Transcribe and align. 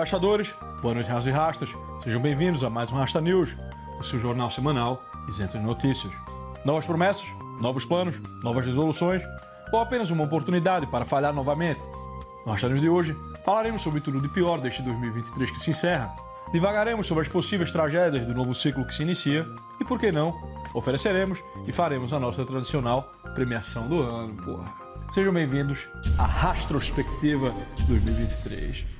Embaixadores. 0.00 0.54
Boa 0.80 0.94
noite, 0.94 1.10
Rastos 1.10 1.26
e 1.26 1.30
Rastas. 1.30 1.74
Sejam 2.02 2.22
bem-vindos 2.22 2.64
a 2.64 2.70
mais 2.70 2.90
um 2.90 2.96
Rasta 2.96 3.20
News, 3.20 3.54
o 3.98 4.02
seu 4.04 4.18
jornal 4.18 4.50
semanal 4.50 5.04
isento 5.28 5.58
de 5.58 5.64
notícias. 5.64 6.10
Novas 6.64 6.86
promessas, 6.86 7.26
novos 7.60 7.84
planos, 7.84 8.18
novas 8.42 8.64
resoluções 8.64 9.22
ou 9.70 9.78
apenas 9.78 10.08
uma 10.08 10.24
oportunidade 10.24 10.86
para 10.86 11.04
falhar 11.04 11.34
novamente? 11.34 11.84
No 12.46 12.52
Rasta 12.52 12.70
News 12.70 12.80
de 12.80 12.88
hoje, 12.88 13.14
falaremos 13.44 13.82
sobre 13.82 14.00
tudo 14.00 14.22
de 14.22 14.28
pior 14.30 14.58
deste 14.58 14.80
2023 14.80 15.50
que 15.50 15.60
se 15.60 15.70
encerra. 15.70 16.16
Divagaremos 16.50 17.06
sobre 17.06 17.20
as 17.20 17.28
possíveis 17.28 17.70
tragédias 17.70 18.24
do 18.24 18.34
novo 18.34 18.54
ciclo 18.54 18.86
que 18.86 18.94
se 18.94 19.02
inicia 19.02 19.46
e, 19.78 19.84
por 19.84 20.00
que 20.00 20.10
não, 20.10 20.34
ofereceremos 20.72 21.44
e 21.66 21.72
faremos 21.72 22.14
a 22.14 22.18
nossa 22.18 22.42
tradicional 22.46 23.12
premiação 23.34 23.86
do 23.86 24.02
ano, 24.02 24.34
porra. 24.42 24.64
Sejam 25.12 25.34
bem-vindos 25.34 25.88
à 26.18 26.24
Rastrospectiva 26.24 27.52
2023. 27.86 28.99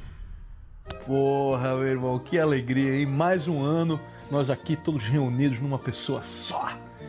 Porra, 1.10 1.74
meu 1.74 1.88
irmão, 1.88 2.20
que 2.20 2.38
alegria, 2.38 3.00
hein? 3.00 3.04
Mais 3.04 3.48
um 3.48 3.60
ano, 3.60 3.98
nós 4.30 4.48
aqui 4.48 4.76
todos 4.76 5.06
reunidos 5.06 5.58
numa 5.58 5.76
pessoa 5.76 6.22
só. 6.22 6.68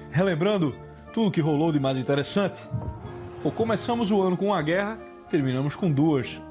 Relembrando 0.10 0.76
tudo 1.14 1.30
que 1.30 1.40
rolou 1.40 1.72
de 1.72 1.80
mais 1.80 2.00
interessante. 2.00 2.60
Ou 3.44 3.52
começamos 3.52 4.10
o 4.10 4.20
ano 4.20 4.36
com 4.36 4.48
uma 4.48 4.62
guerra, 4.64 4.98
terminamos 5.30 5.76
com 5.76 5.92
duas. 5.92 6.42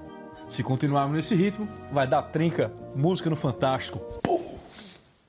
Se 0.49 0.63
continuarmos 0.63 1.17
nesse 1.17 1.35
ritmo, 1.35 1.69
vai 1.91 2.07
dar 2.07 2.23
trinca, 2.23 2.73
música 2.95 3.29
no 3.29 3.35
Fantástico. 3.35 3.99
Pum! 4.23 4.57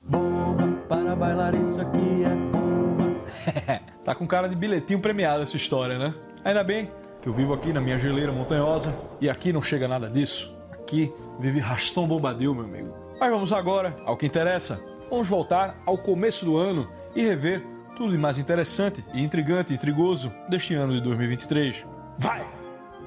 Bomba 0.04 0.78
para 0.88 1.16
bailar 1.16 1.56
isso 1.56 1.80
aqui 1.80 2.22
é 2.22 2.36
bomba. 2.52 3.82
tá 4.04 4.14
com 4.14 4.28
cara 4.28 4.48
de 4.48 4.54
bilhetinho 4.54 5.00
premiado 5.00 5.42
essa 5.42 5.56
história, 5.56 5.98
né? 5.98 6.14
Ainda 6.44 6.62
bem 6.62 6.88
que 7.20 7.28
eu 7.28 7.32
vivo 7.32 7.52
aqui 7.52 7.72
na 7.72 7.80
minha 7.80 7.98
geleira 7.98 8.30
montanhosa 8.30 8.94
e 9.20 9.28
aqui 9.28 9.52
não 9.52 9.60
chega 9.60 9.88
nada 9.88 10.08
disso 10.08 10.61
aqui 10.92 11.12
vive 11.38 11.58
Rastão 11.58 12.06
Bombadil, 12.06 12.54
meu 12.54 12.64
amigo. 12.64 12.94
Mas 13.18 13.30
vamos 13.30 13.52
agora 13.52 13.96
ao 14.04 14.16
que 14.16 14.26
interessa. 14.26 14.82
Vamos 15.08 15.26
voltar 15.26 15.78
ao 15.86 15.96
começo 15.96 16.44
do 16.44 16.58
ano 16.58 16.88
e 17.16 17.22
rever 17.22 17.64
tudo 17.96 18.12
de 18.12 18.18
mais 18.18 18.36
interessante 18.38 19.02
e 19.14 19.22
intrigante 19.22 19.72
e 19.72 19.76
intrigoso 19.76 20.32
deste 20.48 20.74
ano 20.74 20.92
de 20.92 21.00
2023. 21.00 21.86
Vai! 22.18 22.44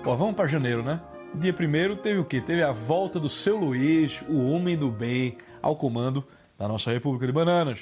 Pô, 0.03 0.16
vamos 0.16 0.36
para 0.36 0.47
janeiro, 0.47 0.83
né? 0.83 1.00
Dia 1.36 1.53
primeiro 1.53 1.95
teve 1.95 2.19
o 2.19 2.25
quê? 2.25 2.41
Teve 2.41 2.63
a 2.63 2.72
volta 2.72 3.19
do 3.19 3.29
seu 3.29 3.57
Luiz, 3.57 4.24
o 4.28 4.50
homem 4.50 4.78
do 4.78 4.90
bem, 4.90 5.38
ao 5.62 5.75
comando 5.75 6.24
da 6.57 6.68
nossa 6.68 6.91
República 6.91 7.28
de 7.28 7.34
Bananas. 7.34 7.81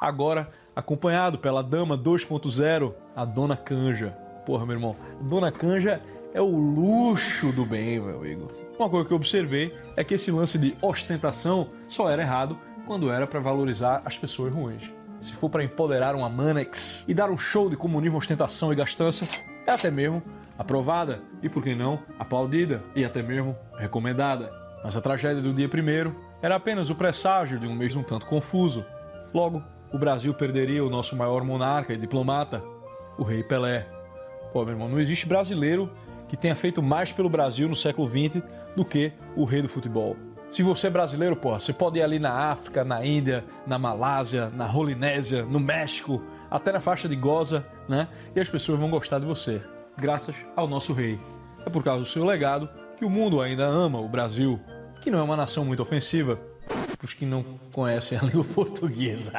Agora 0.00 0.50
acompanhado 0.74 1.38
pela 1.38 1.62
dama 1.62 1.96
2.0, 1.96 2.94
a 3.14 3.24
Dona 3.24 3.56
Canja. 3.56 4.10
Porra, 4.44 4.64
meu 4.66 4.76
irmão, 4.76 4.96
Dona 5.20 5.52
Canja 5.52 6.02
é 6.34 6.40
o 6.40 6.56
luxo 6.56 7.52
do 7.52 7.64
bem, 7.64 8.00
meu 8.00 8.18
amigo. 8.18 8.67
Uma 8.78 8.88
coisa 8.88 9.08
que 9.08 9.12
eu 9.12 9.16
observei 9.16 9.76
é 9.96 10.04
que 10.04 10.14
esse 10.14 10.30
lance 10.30 10.56
de 10.56 10.76
ostentação 10.80 11.70
só 11.88 12.08
era 12.08 12.22
errado 12.22 12.56
quando 12.86 13.10
era 13.10 13.26
para 13.26 13.40
valorizar 13.40 14.00
as 14.04 14.16
pessoas 14.16 14.52
ruins. 14.52 14.92
Se 15.20 15.32
for 15.32 15.50
para 15.50 15.64
empoderar 15.64 16.14
uma 16.14 16.28
Manex 16.28 17.04
e 17.08 17.12
dar 17.12 17.28
um 17.28 17.36
show 17.36 17.68
de 17.68 17.76
comunismo, 17.76 18.16
ostentação 18.16 18.72
e 18.72 18.76
gastança, 18.76 19.26
é 19.66 19.72
até 19.72 19.90
mesmo 19.90 20.22
aprovada 20.56 21.20
e, 21.42 21.48
por 21.48 21.64
que 21.64 21.74
não, 21.74 22.00
aplaudida 22.20 22.84
e 22.94 23.04
até 23.04 23.20
mesmo 23.20 23.56
recomendada. 23.76 24.52
Mas 24.84 24.96
a 24.96 25.00
tragédia 25.00 25.42
do 25.42 25.52
dia 25.52 25.68
primeiro 25.68 26.14
era 26.40 26.54
apenas 26.54 26.88
o 26.88 26.94
presságio 26.94 27.58
de 27.58 27.66
um 27.66 27.74
mês 27.74 27.96
um 27.96 28.04
tanto 28.04 28.26
confuso. 28.26 28.84
Logo, 29.34 29.60
o 29.92 29.98
Brasil 29.98 30.32
perderia 30.32 30.84
o 30.84 30.90
nosso 30.90 31.16
maior 31.16 31.42
monarca 31.42 31.92
e 31.92 31.96
diplomata, 31.96 32.62
o 33.18 33.24
Rei 33.24 33.42
Pelé. 33.42 33.88
Pô, 34.52 34.64
meu 34.64 34.74
irmão, 34.74 34.88
não 34.88 35.00
existe 35.00 35.26
brasileiro 35.26 35.90
que 36.28 36.36
tenha 36.36 36.54
feito 36.54 36.82
mais 36.82 37.12
pelo 37.12 37.28
Brasil 37.28 37.68
no 37.68 37.74
século 37.74 38.06
XX 38.06 38.42
do 38.76 38.84
que 38.84 39.12
o 39.34 39.44
rei 39.44 39.62
do 39.62 39.68
futebol. 39.68 40.16
Se 40.50 40.62
você 40.62 40.86
é 40.86 40.90
brasileiro, 40.90 41.36
porra, 41.36 41.60
você 41.60 41.72
pode 41.72 41.98
ir 41.98 42.02
ali 42.02 42.18
na 42.18 42.32
África, 42.32 42.82
na 42.82 43.04
Índia, 43.04 43.44
na 43.66 43.78
Malásia, 43.78 44.48
na 44.50 44.64
Rolinésia, 44.64 45.44
no 45.44 45.60
México, 45.60 46.22
até 46.50 46.72
na 46.72 46.80
faixa 46.80 47.08
de 47.08 47.14
Goza, 47.14 47.66
né? 47.86 48.08
E 48.34 48.40
as 48.40 48.48
pessoas 48.48 48.78
vão 48.78 48.88
gostar 48.90 49.18
de 49.18 49.26
você, 49.26 49.60
graças 49.96 50.36
ao 50.56 50.66
nosso 50.66 50.94
rei. 50.94 51.18
É 51.66 51.70
por 51.70 51.84
causa 51.84 52.02
do 52.02 52.08
seu 52.08 52.24
legado 52.24 52.68
que 52.96 53.04
o 53.04 53.10
mundo 53.10 53.42
ainda 53.42 53.66
ama 53.66 54.00
o 54.00 54.08
Brasil, 54.08 54.58
que 55.02 55.10
não 55.10 55.18
é 55.18 55.22
uma 55.22 55.36
nação 55.36 55.66
muito 55.66 55.82
ofensiva 55.82 56.40
para 56.66 57.04
os 57.04 57.12
que 57.12 57.26
não 57.26 57.44
conhecem 57.72 58.16
a 58.16 58.22
língua 58.24 58.44
portuguesa. 58.44 59.32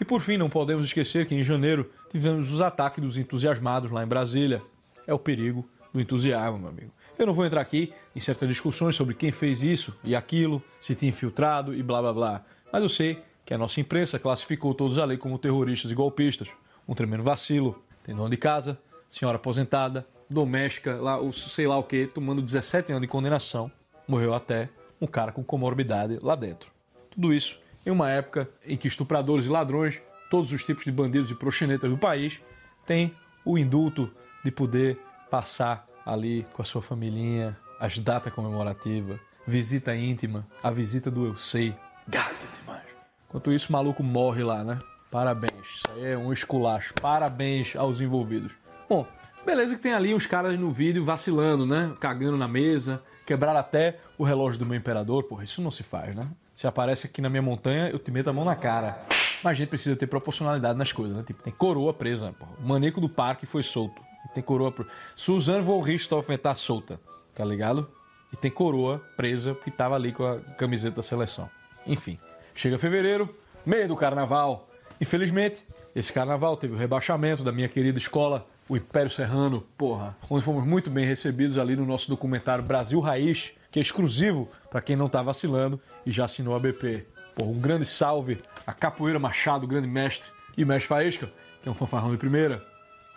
e 0.00 0.04
por 0.04 0.20
fim, 0.20 0.38
não 0.38 0.48
podemos 0.48 0.86
esquecer 0.86 1.26
que 1.26 1.34
em 1.34 1.44
janeiro 1.44 1.90
tivemos 2.10 2.50
os 2.50 2.62
ataques 2.62 3.02
dos 3.02 3.18
entusiasmados 3.18 3.90
lá 3.90 4.02
em 4.02 4.08
Brasília. 4.08 4.62
É 5.06 5.12
o 5.12 5.18
perigo 5.18 5.68
do 5.92 6.00
entusiasmo, 6.00 6.58
meu 6.58 6.68
amigo. 6.68 6.92
Eu 7.18 7.26
não 7.26 7.34
vou 7.34 7.44
entrar 7.44 7.60
aqui 7.60 7.92
em 8.16 8.20
certas 8.20 8.48
discussões 8.48 8.96
sobre 8.96 9.14
quem 9.14 9.30
fez 9.30 9.62
isso 9.62 9.94
e 10.02 10.16
aquilo, 10.16 10.62
se 10.80 10.94
tinha 10.94 11.10
infiltrado 11.10 11.74
e 11.74 11.82
blá 11.82 12.00
blá 12.00 12.12
blá. 12.12 12.44
Mas 12.72 12.82
eu 12.82 12.88
sei 12.88 13.22
que 13.44 13.52
a 13.52 13.58
nossa 13.58 13.80
imprensa 13.80 14.18
classificou 14.18 14.72
todos 14.74 14.98
ali 14.98 15.16
como 15.16 15.38
terroristas 15.38 15.90
e 15.90 15.94
golpistas. 15.94 16.48
Um 16.88 16.94
tremendo 16.94 17.22
vacilo. 17.22 17.82
Tem 18.02 18.14
dono 18.14 18.30
de 18.30 18.36
casa, 18.36 18.78
senhora 19.08 19.36
aposentada, 19.36 20.06
doméstica, 20.28 20.94
lá, 20.96 21.18
sei 21.32 21.66
lá 21.66 21.76
o 21.76 21.82
que, 21.82 22.06
tomando 22.06 22.40
17 22.40 22.92
anos 22.92 23.02
de 23.02 23.08
condenação. 23.08 23.70
Morreu 24.08 24.32
até 24.32 24.70
um 25.00 25.06
cara 25.06 25.32
com 25.32 25.42
comorbidade 25.42 26.18
lá 26.22 26.34
dentro. 26.34 26.72
Tudo 27.10 27.34
isso 27.34 27.58
em 27.84 27.90
uma 27.90 28.10
época 28.10 28.48
em 28.64 28.76
que 28.76 28.88
estupradores 28.88 29.46
e 29.46 29.48
ladrões, 29.48 30.00
todos 30.30 30.52
os 30.52 30.64
tipos 30.64 30.84
de 30.84 30.92
bandidos 30.92 31.30
e 31.30 31.34
proxenetas 31.34 31.90
do 31.90 31.98
país, 31.98 32.40
têm 32.86 33.14
o 33.44 33.58
indulto 33.58 34.10
de 34.44 34.50
poder 34.50 34.98
passar 35.30 35.86
ali 36.04 36.44
com 36.52 36.62
a 36.62 36.64
sua 36.64 36.82
família, 36.82 37.56
as 37.78 37.98
datas 37.98 38.32
comemorativas, 38.32 39.18
visita 39.46 39.94
íntima, 39.94 40.46
a 40.62 40.70
visita 40.70 41.10
do 41.10 41.26
eu 41.26 41.38
sei. 41.38 41.74
Gado 42.08 42.34
demais. 42.58 42.82
Enquanto 43.28 43.52
isso, 43.52 43.68
o 43.68 43.72
maluco 43.72 44.02
morre 44.02 44.42
lá, 44.42 44.64
né? 44.64 44.80
Parabéns. 45.10 45.76
Isso 45.76 45.86
aí 45.94 46.12
é 46.12 46.18
um 46.18 46.32
esculacho. 46.32 46.94
Parabéns 47.00 47.76
aos 47.76 48.00
envolvidos. 48.00 48.52
Bom, 48.88 49.06
beleza 49.46 49.76
que 49.76 49.80
tem 49.80 49.92
ali 49.92 50.14
uns 50.14 50.26
caras 50.26 50.58
no 50.58 50.70
vídeo 50.72 51.04
vacilando, 51.04 51.64
né? 51.64 51.94
Cagando 52.00 52.36
na 52.36 52.48
mesa, 52.48 53.02
quebraram 53.24 53.60
até 53.60 53.98
o 54.18 54.24
relógio 54.24 54.58
do 54.58 54.66
meu 54.66 54.76
imperador. 54.76 55.24
Porra, 55.24 55.44
isso 55.44 55.62
não 55.62 55.70
se 55.70 55.82
faz, 55.82 56.14
né? 56.14 56.28
Se 56.54 56.66
aparece 56.66 57.06
aqui 57.06 57.22
na 57.22 57.28
minha 57.28 57.42
montanha, 57.42 57.88
eu 57.88 57.98
te 57.98 58.10
meto 58.10 58.28
a 58.28 58.32
mão 58.32 58.44
na 58.44 58.56
cara. 58.56 59.00
Mas 59.42 59.52
a 59.52 59.54
gente 59.54 59.68
precisa 59.68 59.96
ter 59.96 60.06
proporcionalidade 60.06 60.78
nas 60.78 60.92
coisas, 60.92 61.16
né? 61.16 61.22
Tipo, 61.24 61.42
tem 61.42 61.52
coroa 61.52 61.94
presa? 61.94 62.32
Porra. 62.32 62.52
O 62.58 62.68
maneco 62.68 63.00
do 63.00 63.08
parque 63.08 63.46
foi 63.46 63.62
solto. 63.62 64.02
E 64.24 64.28
tem 64.34 64.42
coroa. 64.42 64.72
Pro... 64.72 64.86
Suzanne 65.14 65.64
von 65.64 65.80
Richthofen 65.80 66.38
tá 66.38 66.54
solta, 66.54 67.00
tá 67.34 67.44
ligado? 67.44 67.88
E 68.32 68.36
tem 68.36 68.50
coroa 68.50 69.02
presa 69.16 69.54
porque 69.54 69.70
tava 69.70 69.94
ali 69.94 70.12
com 70.12 70.24
a 70.24 70.38
camiseta 70.56 70.96
da 70.96 71.02
seleção. 71.02 71.48
Enfim, 71.86 72.18
chega 72.54 72.78
fevereiro, 72.78 73.34
meio 73.64 73.88
do 73.88 73.96
carnaval. 73.96 74.68
Infelizmente, 75.00 75.64
esse 75.94 76.12
carnaval 76.12 76.56
teve 76.56 76.74
o 76.74 76.76
rebaixamento 76.76 77.42
da 77.42 77.50
minha 77.50 77.68
querida 77.68 77.98
escola, 77.98 78.46
o 78.68 78.76
Império 78.76 79.10
Serrano, 79.10 79.66
porra, 79.76 80.16
onde 80.30 80.44
fomos 80.44 80.64
muito 80.64 80.90
bem 80.90 81.04
recebidos 81.04 81.58
ali 81.58 81.74
no 81.74 81.84
nosso 81.84 82.08
documentário 82.08 82.62
Brasil 82.62 83.00
Raiz, 83.00 83.52
que 83.70 83.78
é 83.78 83.82
exclusivo 83.82 84.48
para 84.70 84.80
quem 84.80 84.94
não 84.94 85.08
tá 85.08 85.22
vacilando 85.22 85.80
e 86.04 86.12
já 86.12 86.24
assinou 86.24 86.54
a 86.54 86.60
BP. 86.60 87.06
Porra, 87.34 87.50
um 87.50 87.58
grande 87.58 87.84
salve 87.84 88.40
a 88.66 88.72
Capoeira 88.72 89.18
Machado, 89.18 89.66
grande 89.66 89.88
mestre, 89.88 90.30
e 90.56 90.64
mestre 90.64 90.88
Faísca, 90.88 91.30
que 91.62 91.68
é 91.68 91.72
um 91.72 91.74
fanfarrão 91.74 92.10
de 92.10 92.18
primeira. 92.18 92.64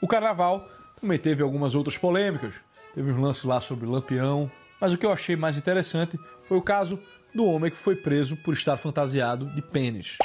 O 0.02 0.08
carnaval 0.08 0.66
também 1.04 1.20
teve 1.20 1.44
algumas 1.44 1.76
outras 1.76 1.98
polêmicas. 1.98 2.56
Teve 2.96 3.12
um 3.12 3.20
lance 3.20 3.46
lá 3.46 3.60
sobre 3.60 3.86
Lampião. 3.86 4.50
Mas 4.80 4.94
o 4.94 4.98
que 4.98 5.06
eu 5.06 5.12
achei 5.12 5.36
mais 5.36 5.58
interessante 5.58 6.18
foi 6.48 6.58
o 6.58 6.62
caso 6.62 6.98
do 7.36 7.46
homem 7.46 7.70
que 7.70 7.78
foi 7.78 7.96
preso 7.96 8.38
por 8.38 8.54
estar 8.54 8.78
fantasiado 8.78 9.46
de 9.48 9.62
pênis. 9.62 10.18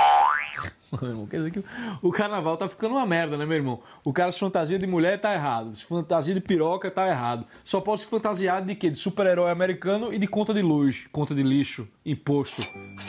Quer 1.28 1.36
dizer 1.38 1.50
que 1.50 1.64
o 2.02 2.10
carnaval 2.10 2.56
tá 2.56 2.68
ficando 2.68 2.94
uma 2.94 3.06
merda, 3.06 3.36
né, 3.36 3.44
meu 3.44 3.56
irmão? 3.56 3.80
O 4.04 4.12
cara 4.12 4.32
se 4.32 4.38
fantasia 4.38 4.78
de 4.78 4.86
mulher 4.86 5.20
tá 5.20 5.34
errado. 5.34 5.74
Se 5.74 5.84
fantasia 5.84 6.34
de 6.34 6.40
piroca 6.40 6.90
tá 6.90 7.06
errado. 7.06 7.44
Só 7.64 7.80
pode 7.80 8.02
se 8.02 8.06
fantasiar 8.06 8.62
de 8.62 8.74
quê? 8.74 8.88
De 8.90 8.98
super-herói 8.98 9.50
americano 9.50 10.12
e 10.12 10.18
de 10.18 10.26
conta 10.26 10.54
de 10.54 10.62
luz, 10.62 11.06
conta 11.12 11.34
de 11.34 11.42
lixo, 11.42 11.86
imposto. 12.04 12.62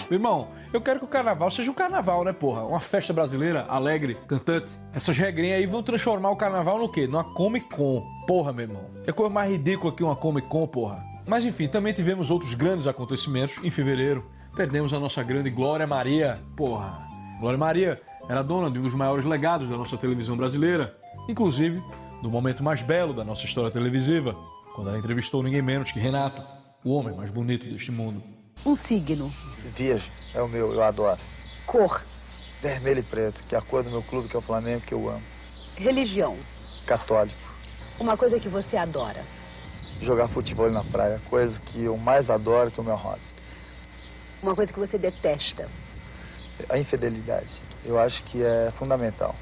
Meu 0.09 0.17
irmão, 0.17 0.49
eu 0.73 0.81
quero 0.81 0.99
que 0.99 1.05
o 1.05 1.07
carnaval 1.07 1.49
seja 1.49 1.71
um 1.71 1.73
carnaval, 1.73 2.23
né, 2.23 2.33
porra? 2.33 2.63
Uma 2.63 2.79
festa 2.79 3.13
brasileira, 3.13 3.65
alegre, 3.69 4.17
cantante. 4.27 4.71
Essas 4.93 5.17
regrinhas 5.17 5.59
aí 5.59 5.65
vão 5.65 5.81
transformar 5.81 6.31
o 6.31 6.35
carnaval 6.35 6.77
no 6.77 6.89
quê? 6.89 7.07
Numa 7.07 7.23
Comic 7.23 7.69
Con. 7.69 8.05
Porra, 8.27 8.51
meu 8.51 8.65
irmão. 8.65 8.89
É 9.05 9.11
coisa 9.11 9.33
mais 9.33 9.49
ridícula 9.49 9.93
que 9.93 10.03
uma 10.03 10.15
Comic 10.15 10.47
Con, 10.47 10.67
porra. 10.67 11.03
Mas 11.25 11.45
enfim, 11.45 11.67
também 11.67 11.93
tivemos 11.93 12.29
outros 12.29 12.53
grandes 12.53 12.87
acontecimentos 12.87 13.59
em 13.63 13.69
fevereiro. 13.69 14.25
Perdemos 14.55 14.93
a 14.93 14.99
nossa 14.99 15.23
grande 15.23 15.49
Glória 15.49 15.87
Maria. 15.87 16.39
Porra. 16.55 17.08
Glória 17.39 17.57
Maria 17.57 18.01
era 18.27 18.43
dona 18.43 18.69
de 18.69 18.77
um 18.77 18.81
dos 18.81 18.93
maiores 18.93 19.23
legados 19.23 19.69
da 19.69 19.77
nossa 19.77 19.95
televisão 19.95 20.35
brasileira, 20.35 20.93
inclusive 21.27 21.81
do 22.21 22.29
momento 22.29 22.61
mais 22.61 22.81
belo 22.81 23.13
da 23.13 23.23
nossa 23.23 23.45
história 23.45 23.71
televisiva, 23.71 24.35
quando 24.75 24.89
ela 24.89 24.99
entrevistou 24.99 25.41
ninguém 25.41 25.61
menos 25.61 25.89
que 25.89 25.99
Renato, 25.99 26.43
o 26.83 26.93
homem 26.93 27.15
mais 27.15 27.31
bonito 27.31 27.65
deste 27.65 27.93
mundo. 27.93 28.21
Um 28.65 28.75
signo. 28.75 29.31
Virgem 29.73 30.11
é 30.33 30.41
o 30.41 30.49
meu, 30.49 30.73
eu 30.73 30.83
adoro. 30.83 31.19
Cor. 31.65 32.03
Vermelho 32.61 32.99
e 32.99 33.03
preto, 33.03 33.41
que 33.45 33.55
é 33.55 33.57
a 33.57 33.61
cor 33.61 33.83
do 33.83 33.89
meu 33.89 34.03
clube, 34.03 34.27
que 34.27 34.35
é 34.35 34.39
o 34.39 34.41
Flamengo, 34.41 34.81
que 34.81 34.93
eu 34.93 35.07
amo. 35.09 35.23
Religião. 35.77 36.37
Católico. 36.85 37.39
Uma 37.97 38.17
coisa 38.17 38.37
que 38.37 38.49
você 38.49 38.75
adora. 38.75 39.23
Jogar 40.01 40.27
futebol 40.27 40.69
na 40.69 40.83
praia, 40.83 41.21
coisa 41.29 41.57
que 41.61 41.85
eu 41.85 41.95
mais 41.95 42.29
adoro, 42.29 42.69
que 42.69 42.81
é 42.81 42.83
o 42.83 42.85
meu 42.85 42.95
hobby. 42.95 43.21
Uma 44.43 44.53
coisa 44.55 44.73
que 44.73 44.79
você 44.79 44.97
detesta. 44.97 45.69
A 46.67 46.77
infidelidade. 46.77 47.49
Eu 47.85 47.97
acho 47.97 48.23
que 48.25 48.43
é 48.43 48.71
fundamental. 48.77 49.35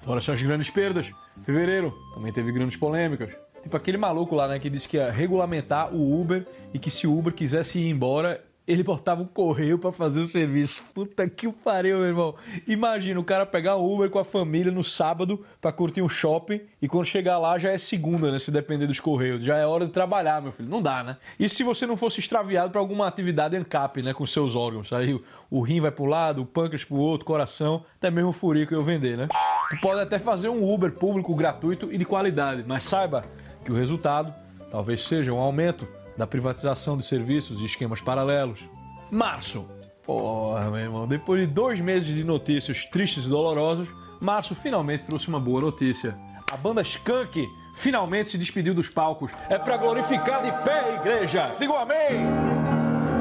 Fora 0.00 0.18
essas 0.18 0.42
grandes 0.42 0.68
perdas, 0.68 1.12
fevereiro 1.44 1.96
também 2.14 2.32
teve 2.32 2.50
grandes 2.50 2.76
polêmicas. 2.76 3.30
Tipo 3.62 3.76
aquele 3.76 3.96
maluco 3.96 4.34
lá, 4.34 4.48
né, 4.48 4.58
que 4.58 4.68
disse 4.68 4.88
que 4.88 4.96
ia 4.96 5.12
regulamentar 5.12 5.94
o 5.94 6.20
Uber 6.20 6.44
e 6.74 6.78
que 6.78 6.90
se 6.90 7.06
o 7.06 7.16
Uber 7.16 7.32
quisesse 7.32 7.78
ir 7.78 7.88
embora, 7.88 8.42
ele 8.66 8.82
botava 8.82 9.22
um 9.22 9.26
correio 9.26 9.78
para 9.78 9.92
fazer 9.92 10.20
o 10.20 10.26
serviço. 10.26 10.84
Puta 10.94 11.28
que 11.28 11.50
pariu, 11.50 11.98
meu 11.98 12.06
irmão. 12.06 12.34
Imagina 12.66 13.18
o 13.18 13.24
cara 13.24 13.44
pegar 13.44 13.76
Uber 13.76 14.08
com 14.08 14.18
a 14.18 14.24
família 14.24 14.70
no 14.70 14.84
sábado 14.84 15.44
para 15.60 15.72
curtir 15.72 16.00
um 16.00 16.08
shopping 16.08 16.60
e 16.80 16.86
quando 16.86 17.04
chegar 17.04 17.38
lá 17.38 17.58
já 17.58 17.70
é 17.70 17.78
segunda, 17.78 18.30
né? 18.30 18.38
Se 18.38 18.50
depender 18.50 18.86
dos 18.86 19.00
correios. 19.00 19.44
Já 19.44 19.56
é 19.56 19.66
hora 19.66 19.86
de 19.86 19.92
trabalhar, 19.92 20.40
meu 20.40 20.52
filho. 20.52 20.68
Não 20.68 20.80
dá, 20.80 21.02
né? 21.02 21.16
E 21.38 21.48
se 21.48 21.64
você 21.64 21.86
não 21.86 21.96
fosse 21.96 22.20
extraviado 22.20 22.70
para 22.70 22.80
alguma 22.80 23.06
atividade 23.08 23.56
ANCAP, 23.56 24.02
né? 24.02 24.14
Com 24.14 24.24
seus 24.26 24.54
órgãos. 24.54 24.92
Aí 24.92 25.20
o 25.50 25.60
rim 25.60 25.80
vai 25.80 25.90
pro 25.90 26.04
lado, 26.04 26.42
o 26.42 26.46
pâncreas 26.46 26.84
pro 26.84 26.96
outro, 26.96 27.26
coração, 27.26 27.84
até 27.96 28.10
mesmo 28.10 28.30
o 28.30 28.32
furico 28.32 28.72
eu 28.72 28.84
vender, 28.84 29.16
né? 29.16 29.28
Tu 29.70 29.80
pode 29.80 30.00
até 30.00 30.18
fazer 30.18 30.48
um 30.48 30.72
Uber 30.72 30.92
público 30.92 31.34
gratuito 31.34 31.88
e 31.92 31.98
de 31.98 32.04
qualidade, 32.04 32.64
mas 32.66 32.84
saiba 32.84 33.24
que 33.64 33.72
o 33.72 33.74
resultado 33.74 34.32
talvez 34.70 35.02
seja 35.02 35.32
um 35.32 35.38
aumento 35.38 35.86
da 36.16 36.26
privatização 36.26 36.96
de 36.96 37.04
serviços 37.04 37.60
e 37.60 37.64
esquemas 37.64 38.00
paralelos. 38.00 38.68
Março. 39.10 39.66
Porra, 40.04 40.70
meu 40.70 40.80
irmão, 40.80 41.06
depois 41.06 41.40
de 41.40 41.46
dois 41.46 41.80
meses 41.80 42.14
de 42.14 42.24
notícias 42.24 42.84
tristes 42.84 43.24
e 43.24 43.28
dolorosas, 43.28 43.88
Março 44.20 44.54
finalmente 44.54 45.04
trouxe 45.04 45.28
uma 45.28 45.38
boa 45.38 45.60
notícia. 45.60 46.16
A 46.50 46.56
banda 46.56 46.82
Skunk 46.82 47.48
finalmente 47.74 48.28
se 48.28 48.38
despediu 48.38 48.74
dos 48.74 48.88
palcos. 48.88 49.32
É 49.48 49.58
para 49.58 49.76
glorificar 49.76 50.42
de 50.42 50.52
pé, 50.64 50.96
igreja. 50.96 51.54
Digo 51.58 51.74
amém. 51.74 52.26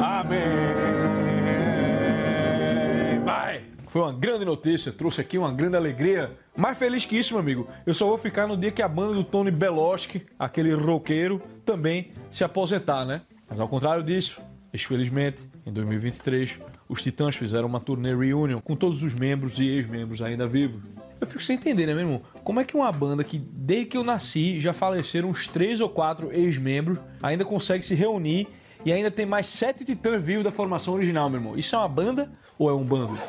Amém. 0.02 0.61
Foi 3.92 4.04
uma 4.04 4.14
grande 4.14 4.46
notícia, 4.46 4.90
trouxe 4.90 5.20
aqui 5.20 5.38
uma 5.38 5.52
grande 5.52 5.76
alegria. 5.76 6.32
Mais 6.56 6.78
feliz 6.78 7.04
que 7.04 7.18
isso, 7.18 7.34
meu 7.34 7.42
amigo, 7.42 7.68
eu 7.86 7.94
só 7.94 8.08
vou 8.08 8.18
ficar 8.18 8.48
no 8.48 8.56
dia 8.56 8.72
que 8.72 8.82
a 8.82 8.88
banda 8.88 9.16
do 9.16 9.22
Tony 9.22 9.52
Beloski, 9.52 10.26
aquele 10.40 10.74
roqueiro, 10.74 11.42
também 11.66 12.14
se 12.30 12.42
aposentar, 12.46 13.04
né? 13.04 13.20
Mas 13.50 13.60
ao 13.60 13.68
contrário 13.68 14.02
disso, 14.02 14.42
infelizmente, 14.74 15.44
em 15.66 15.74
2023, 15.74 16.58
os 16.88 17.02
Titãs 17.02 17.36
fizeram 17.36 17.68
uma 17.68 17.82
turnê 17.82 18.16
reunion 18.16 18.62
com 18.62 18.78
todos 18.78 19.04
os 19.04 19.14
membros 19.14 19.60
e 19.60 19.68
ex-membros 19.68 20.22
ainda 20.22 20.48
vivos. 20.48 20.82
Eu 21.20 21.28
fico 21.28 21.44
sem 21.44 21.58
entender, 21.58 21.86
né, 21.86 21.94
meu 21.94 22.04
irmão? 22.04 22.22
Como 22.46 22.62
é 22.62 22.64
que 22.64 22.78
uma 22.78 22.94
banda 22.94 23.26
que, 23.26 23.38
desde 23.38 23.88
que 23.88 23.98
eu 23.98 24.06
nasci, 24.06 24.62
já 24.62 24.72
faleceram 24.72 25.28
uns 25.28 25.50
três 25.50 25.82
ou 25.82 25.90
quatro 25.90 26.32
ex-membros, 26.32 26.98
ainda 27.22 27.44
consegue 27.44 27.84
se 27.84 27.94
reunir 27.94 28.48
e 28.86 28.94
ainda 28.94 29.12
tem 29.12 29.26
mais 29.26 29.48
sete 29.48 29.84
titãs 29.84 30.24
vivos 30.24 30.46
da 30.46 30.52
formação 30.52 30.94
original, 30.94 31.30
meu 31.30 31.42
irmão? 31.42 31.58
Isso 31.58 31.76
é 31.76 31.78
uma 31.78 31.90
banda 31.90 32.32
ou 32.58 32.70
é 32.70 32.74
um 32.74 32.86
bando? 32.86 33.20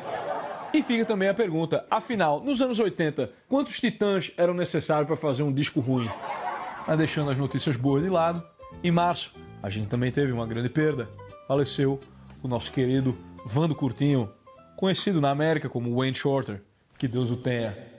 E 0.73 0.81
fica 0.81 1.05
também 1.05 1.29
a 1.29 1.33
pergunta: 1.33 1.85
afinal, 1.89 2.41
nos 2.43 2.61
anos 2.61 2.79
80, 2.79 3.31
quantos 3.47 3.79
titãs 3.79 4.31
eram 4.35 4.53
necessários 4.53 5.07
para 5.07 5.15
fazer 5.15 5.43
um 5.43 5.53
disco 5.53 5.79
ruim? 5.79 6.09
Mas 6.87 6.97
deixando 6.97 7.29
as 7.29 7.37
notícias 7.37 7.77
boas 7.77 8.01
de 8.03 8.09
lado, 8.09 8.43
em 8.83 8.91
março 8.91 9.31
a 9.61 9.69
gente 9.69 9.87
também 9.87 10.11
teve 10.11 10.31
uma 10.31 10.47
grande 10.47 10.69
perda. 10.69 11.07
Faleceu 11.47 11.99
o 12.41 12.47
nosso 12.47 12.71
querido 12.71 13.17
Vando 13.45 13.75
Curtinho, 13.75 14.29
conhecido 14.75 15.21
na 15.21 15.29
América 15.29 15.69
como 15.69 15.95
Wayne 15.95 16.15
Shorter. 16.15 16.61
Que 16.97 17.07
Deus 17.07 17.31
o 17.31 17.37
tenha. 17.37 17.92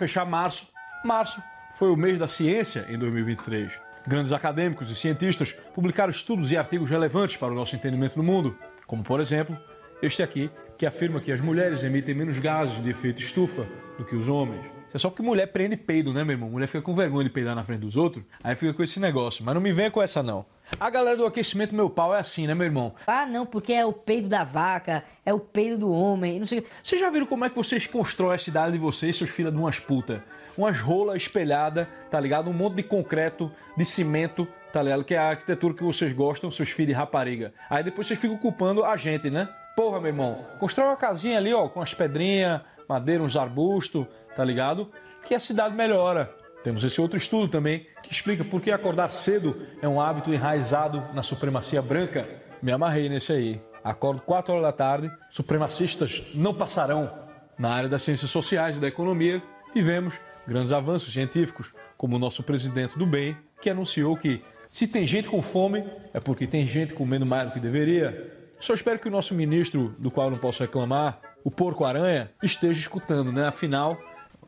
Fechar 0.00 0.24
março, 0.24 0.66
março 1.04 1.42
foi 1.74 1.90
o 1.90 1.96
mês 1.96 2.18
da 2.18 2.26
ciência 2.26 2.86
em 2.88 2.98
2023. 2.98 3.78
Grandes 4.06 4.32
acadêmicos 4.32 4.90
e 4.90 4.96
cientistas 4.96 5.52
publicaram 5.74 6.10
estudos 6.10 6.50
e 6.50 6.56
artigos 6.56 6.88
relevantes 6.88 7.36
para 7.36 7.52
o 7.52 7.54
nosso 7.54 7.76
entendimento 7.76 8.16
do 8.16 8.22
mundo, 8.22 8.56
como 8.86 9.04
por 9.04 9.20
exemplo 9.20 9.54
este 10.00 10.22
aqui, 10.22 10.50
que 10.78 10.86
afirma 10.86 11.20
que 11.20 11.30
as 11.30 11.42
mulheres 11.42 11.84
emitem 11.84 12.14
menos 12.14 12.38
gases 12.38 12.82
de 12.82 12.88
efeito 12.88 13.20
estufa 13.20 13.66
do 13.98 14.04
que 14.06 14.16
os 14.16 14.26
homens. 14.26 14.79
É 14.92 14.98
só 14.98 15.08
porque 15.08 15.22
mulher 15.22 15.46
prende 15.46 15.76
peido, 15.76 16.12
né, 16.12 16.24
meu 16.24 16.34
irmão? 16.34 16.50
Mulher 16.50 16.66
fica 16.66 16.82
com 16.82 16.94
vergonha 16.94 17.24
de 17.24 17.30
peidar 17.30 17.54
na 17.54 17.62
frente 17.62 17.80
dos 17.80 17.96
outros, 17.96 18.24
aí 18.42 18.56
fica 18.56 18.74
com 18.74 18.82
esse 18.82 18.98
negócio. 18.98 19.44
Mas 19.44 19.54
não 19.54 19.60
me 19.60 19.72
venha 19.72 19.90
com 19.90 20.02
essa, 20.02 20.22
não. 20.22 20.44
A 20.78 20.88
galera 20.90 21.16
do 21.16 21.26
aquecimento 21.26 21.74
meu 21.74 21.90
pau 21.90 22.14
é 22.14 22.18
assim, 22.18 22.46
né, 22.46 22.54
meu 22.54 22.64
irmão? 22.64 22.94
Ah, 23.06 23.26
não, 23.26 23.44
porque 23.44 23.72
é 23.72 23.84
o 23.84 23.92
peido 23.92 24.28
da 24.28 24.44
vaca, 24.44 25.04
é 25.24 25.32
o 25.32 25.40
peido 25.40 25.78
do 25.78 25.92
homem, 25.92 26.38
não 26.38 26.46
sei 26.46 26.60
o 26.60 26.62
quê. 26.62 26.68
Vocês 26.82 27.00
já 27.00 27.10
viram 27.10 27.26
como 27.26 27.44
é 27.44 27.50
que 27.50 27.56
vocês 27.56 27.86
constroem 27.86 28.34
a 28.34 28.38
cidade 28.38 28.72
de 28.72 28.78
vocês, 28.78 29.16
seus 29.16 29.30
filhos 29.30 29.52
de 29.52 29.58
umas 29.58 29.78
putas? 29.78 30.20
Umas 30.56 30.78
rolas 30.80 31.22
espelhadas, 31.22 31.86
tá 32.10 32.20
ligado? 32.20 32.50
Um 32.50 32.52
monte 32.52 32.76
de 32.76 32.82
concreto, 32.82 33.50
de 33.76 33.84
cimento, 33.84 34.46
tá 34.72 34.82
ligado? 34.82 35.04
Que 35.04 35.14
é 35.14 35.18
a 35.18 35.30
arquitetura 35.30 35.74
que 35.74 35.82
vocês 35.82 36.12
gostam, 36.12 36.50
seus 36.50 36.70
filhos 36.70 36.88
de 36.88 36.94
rapariga. 36.94 37.52
Aí 37.68 37.82
depois 37.82 38.06
vocês 38.06 38.18
ficam 38.18 38.36
culpando 38.36 38.84
a 38.84 38.96
gente, 38.96 39.30
né? 39.30 39.48
Porra, 39.76 39.98
meu 39.98 40.08
irmão, 40.08 40.44
constrói 40.58 40.88
uma 40.88 40.96
casinha 40.96 41.38
ali, 41.38 41.54
ó, 41.54 41.68
com 41.68 41.80
as 41.80 41.94
pedrinhas, 41.94 42.60
madeira, 42.90 43.22
uns 43.22 43.36
arbustos, 43.36 44.04
tá 44.34 44.44
ligado? 44.44 44.90
Que 45.24 45.32
a 45.32 45.38
cidade 45.38 45.76
melhora. 45.76 46.34
Temos 46.64 46.82
esse 46.82 47.00
outro 47.00 47.16
estudo 47.16 47.46
também 47.46 47.86
que 48.02 48.12
explica 48.12 48.44
por 48.44 48.60
que 48.60 48.72
acordar 48.72 49.10
cedo 49.12 49.56
é 49.80 49.88
um 49.88 50.00
hábito 50.00 50.34
enraizado 50.34 51.02
na 51.14 51.22
supremacia 51.22 51.80
branca. 51.80 52.28
Me 52.60 52.72
amarrei 52.72 53.08
nesse 53.08 53.32
aí. 53.32 53.62
Acordo 53.84 54.22
4 54.22 54.52
horas 54.52 54.64
da 54.64 54.72
tarde, 54.72 55.10
supremacistas 55.30 56.32
não 56.34 56.52
passarão. 56.52 57.10
Na 57.56 57.70
área 57.70 57.88
das 57.88 58.02
ciências 58.02 58.30
sociais 58.30 58.76
e 58.76 58.80
da 58.80 58.88
economia, 58.88 59.40
tivemos 59.72 60.20
grandes 60.46 60.72
avanços 60.72 61.12
científicos, 61.12 61.72
como 61.96 62.16
o 62.16 62.18
nosso 62.18 62.42
presidente 62.42 62.98
do 62.98 63.06
bem, 63.06 63.36
que 63.60 63.70
anunciou 63.70 64.16
que 64.16 64.42
se 64.68 64.86
tem 64.88 65.06
gente 65.06 65.28
com 65.28 65.40
fome, 65.40 65.84
é 66.12 66.18
porque 66.18 66.46
tem 66.46 66.66
gente 66.66 66.92
comendo 66.92 67.24
mais 67.24 67.46
do 67.46 67.52
que 67.52 67.60
deveria. 67.60 68.52
Só 68.58 68.74
espero 68.74 68.98
que 68.98 69.08
o 69.08 69.10
nosso 69.10 69.34
ministro, 69.34 69.94
do 69.98 70.10
qual 70.10 70.30
não 70.30 70.38
posso 70.38 70.62
reclamar, 70.62 71.20
o 71.44 71.50
porco-aranha, 71.50 72.30
esteja 72.42 72.80
escutando, 72.80 73.32
né? 73.32 73.46
Afinal, 73.46 73.98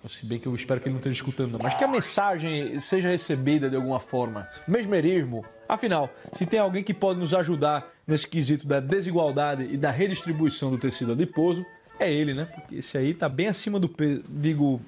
se 0.09 0.27
bem 0.27 0.39
que 0.39 0.47
eu 0.47 0.55
espero 0.55 0.81
que 0.81 0.89
ele 0.89 0.95
não 0.95 0.99
esteja 0.99 1.15
escutando, 1.15 1.59
mas 1.63 1.75
que 1.75 1.85
a 1.85 1.89
mensagem 1.89 2.79
seja 2.81 3.09
recebida 3.09 3.71
de 3.71 3.77
alguma 3.77 4.01
forma. 4.01 4.49
Mesmerismo. 4.67 5.45
Afinal, 5.69 6.11
se 6.33 6.45
tem 6.45 6.59
alguém 6.59 6.83
que 6.83 6.93
pode 6.93 7.21
nos 7.21 7.33
ajudar 7.33 7.89
nesse 8.07 8.27
quesito 8.27 8.67
da 8.67 8.81
desigualdade 8.81 9.65
e 9.71 9.77
da 9.77 9.91
redistribuição 9.91 10.71
do 10.71 10.79
tecido 10.79 11.13
adiposo, 11.13 11.65
é 11.99 12.13
ele, 12.13 12.35
né? 12.35 12.47
Porque 12.47 12.77
esse 12.77 12.99
aí 12.99 13.15
tá 13.15 13.29
bem 13.29 13.49
acima 13.49 13.79
do 13.79 13.89
peso, 13.89 14.25
digo, 14.29 14.81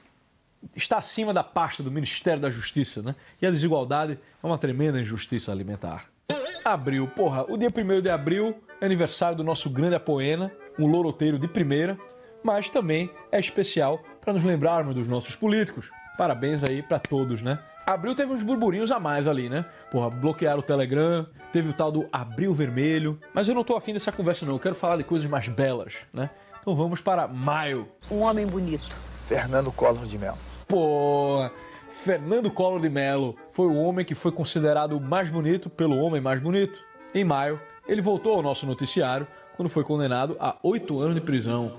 está 0.74 0.98
acima 0.98 1.32
da 1.32 1.44
pasta 1.44 1.82
do 1.82 1.90
Ministério 1.90 2.40
da 2.40 2.50
Justiça, 2.50 3.02
né? 3.02 3.14
E 3.40 3.46
a 3.46 3.50
desigualdade 3.50 4.18
é 4.42 4.46
uma 4.46 4.58
tremenda 4.58 5.00
injustiça 5.00 5.52
alimentar. 5.52 6.06
Abril, 6.64 7.06
porra, 7.08 7.44
o 7.48 7.56
dia 7.56 7.68
1 7.68 8.00
de 8.00 8.10
abril 8.10 8.56
é 8.80 8.86
aniversário 8.86 9.36
do 9.36 9.44
nosso 9.44 9.70
grande 9.70 9.94
apoena, 9.94 10.50
um 10.78 10.86
loroteiro 10.86 11.38
de 11.38 11.48
primeira, 11.48 11.98
mas 12.42 12.68
também 12.68 13.10
é 13.32 13.38
especial 13.38 14.00
para 14.20 14.32
nos 14.32 14.42
lembrarmos 14.42 14.94
dos 14.94 15.08
nossos 15.08 15.34
políticos. 15.34 15.90
Parabéns 16.16 16.62
aí 16.62 16.82
para 16.82 16.98
todos, 16.98 17.42
né? 17.42 17.58
Abril 17.86 18.14
teve 18.14 18.32
uns 18.32 18.42
burburinhos 18.42 18.90
a 18.90 18.98
mais 18.98 19.28
ali, 19.28 19.48
né? 19.48 19.64
Porra, 19.90 20.08
bloquearam 20.08 20.60
o 20.60 20.62
Telegram, 20.62 21.26
teve 21.52 21.68
o 21.68 21.72
tal 21.72 21.92
do 21.92 22.08
Abril 22.10 22.54
Vermelho, 22.54 23.20
mas 23.34 23.46
eu 23.46 23.54
não 23.54 23.62
tô 23.62 23.76
afim 23.76 23.92
dessa 23.92 24.10
conversa 24.10 24.46
não, 24.46 24.54
eu 24.54 24.58
quero 24.58 24.74
falar 24.74 24.96
de 24.96 25.04
coisas 25.04 25.28
mais 25.28 25.48
belas, 25.48 25.98
né? 26.12 26.30
Então 26.60 26.74
vamos 26.74 27.00
para 27.02 27.28
maio. 27.28 27.86
Um 28.10 28.20
homem 28.20 28.46
bonito. 28.46 28.96
Fernando 29.28 29.70
Collor 29.70 30.06
de 30.06 30.16
Mello. 30.16 30.38
Pô, 30.66 31.50
Fernando 31.90 32.50
Collor 32.50 32.80
de 32.80 32.88
Mello 32.88 33.36
foi 33.50 33.66
o 33.66 33.74
homem 33.74 34.04
que 34.04 34.14
foi 34.14 34.32
considerado 34.32 34.96
o 34.96 35.00
mais 35.00 35.28
bonito 35.28 35.68
pelo 35.68 35.98
homem 35.98 36.22
mais 36.22 36.40
bonito. 36.40 36.82
Em 37.14 37.22
maio, 37.22 37.60
ele 37.86 38.00
voltou 38.00 38.34
ao 38.34 38.42
nosso 38.42 38.66
noticiário 38.66 39.26
quando 39.56 39.68
foi 39.68 39.84
condenado 39.84 40.36
a 40.40 40.56
oito 40.62 41.00
anos 41.00 41.14
de 41.14 41.20
prisão. 41.20 41.76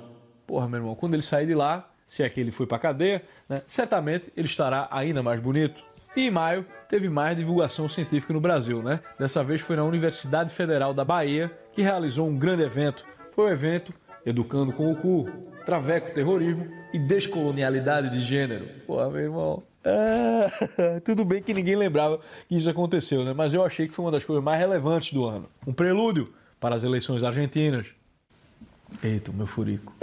Porra, 0.47 0.67
meu 0.67 0.79
irmão, 0.79 0.95
quando 0.95 1.13
ele 1.13 1.23
sair 1.23 1.47
de 1.47 1.55
lá, 1.55 1.89
se 2.05 2.23
é 2.23 2.29
que 2.29 2.39
ele 2.39 2.51
foi 2.51 2.67
pra 2.67 2.77
cadeia, 2.77 3.23
né, 3.49 3.61
certamente 3.67 4.31
ele 4.35 4.47
estará 4.47 4.87
ainda 4.91 5.23
mais 5.23 5.39
bonito. 5.39 5.83
E 6.15 6.27
em 6.27 6.31
maio 6.31 6.65
teve 6.87 7.09
mais 7.09 7.35
divulgação 7.35 7.89
científica 7.89 8.31
no 8.31 8.39
Brasil, 8.39 8.81
né? 8.81 9.01
Dessa 9.19 9.43
vez 9.43 9.59
foi 9.59 9.75
na 9.75 9.83
Universidade 9.83 10.53
Federal 10.53 10.93
da 10.93 11.03
Bahia 11.03 11.51
que 11.73 11.81
realizou 11.81 12.27
um 12.27 12.37
grande 12.37 12.63
evento. 12.63 13.05
Foi 13.33 13.45
o 13.45 13.49
evento 13.49 13.93
Educando 14.25 14.71
com 14.71 14.91
o 14.91 14.95
Cu, 14.95 15.29
Traveco 15.65 16.11
Terrorismo 16.11 16.67
e 16.91 16.97
Descolonialidade 16.97 18.09
de 18.09 18.19
Gênero. 18.21 18.65
Porra, 18.87 19.09
meu 19.09 19.21
irmão. 19.21 19.63
Ah, 19.83 20.49
tudo 21.05 21.23
bem 21.23 21.43
que 21.43 21.53
ninguém 21.53 21.75
lembrava 21.75 22.19
que 22.49 22.55
isso 22.55 22.69
aconteceu, 22.69 23.23
né? 23.23 23.33
Mas 23.33 23.53
eu 23.53 23.63
achei 23.63 23.87
que 23.87 23.93
foi 23.93 24.03
uma 24.05 24.11
das 24.11 24.25
coisas 24.25 24.43
mais 24.43 24.59
relevantes 24.59 25.13
do 25.13 25.25
ano. 25.25 25.47
Um 25.67 25.73
prelúdio 25.73 26.33
para 26.65 26.77
as 26.77 26.83
eleições 26.83 27.23
argentinas. 27.23 27.93
Eita, 29.03 29.29
o 29.29 29.33
meu 29.35 29.45
furico. 29.45 29.93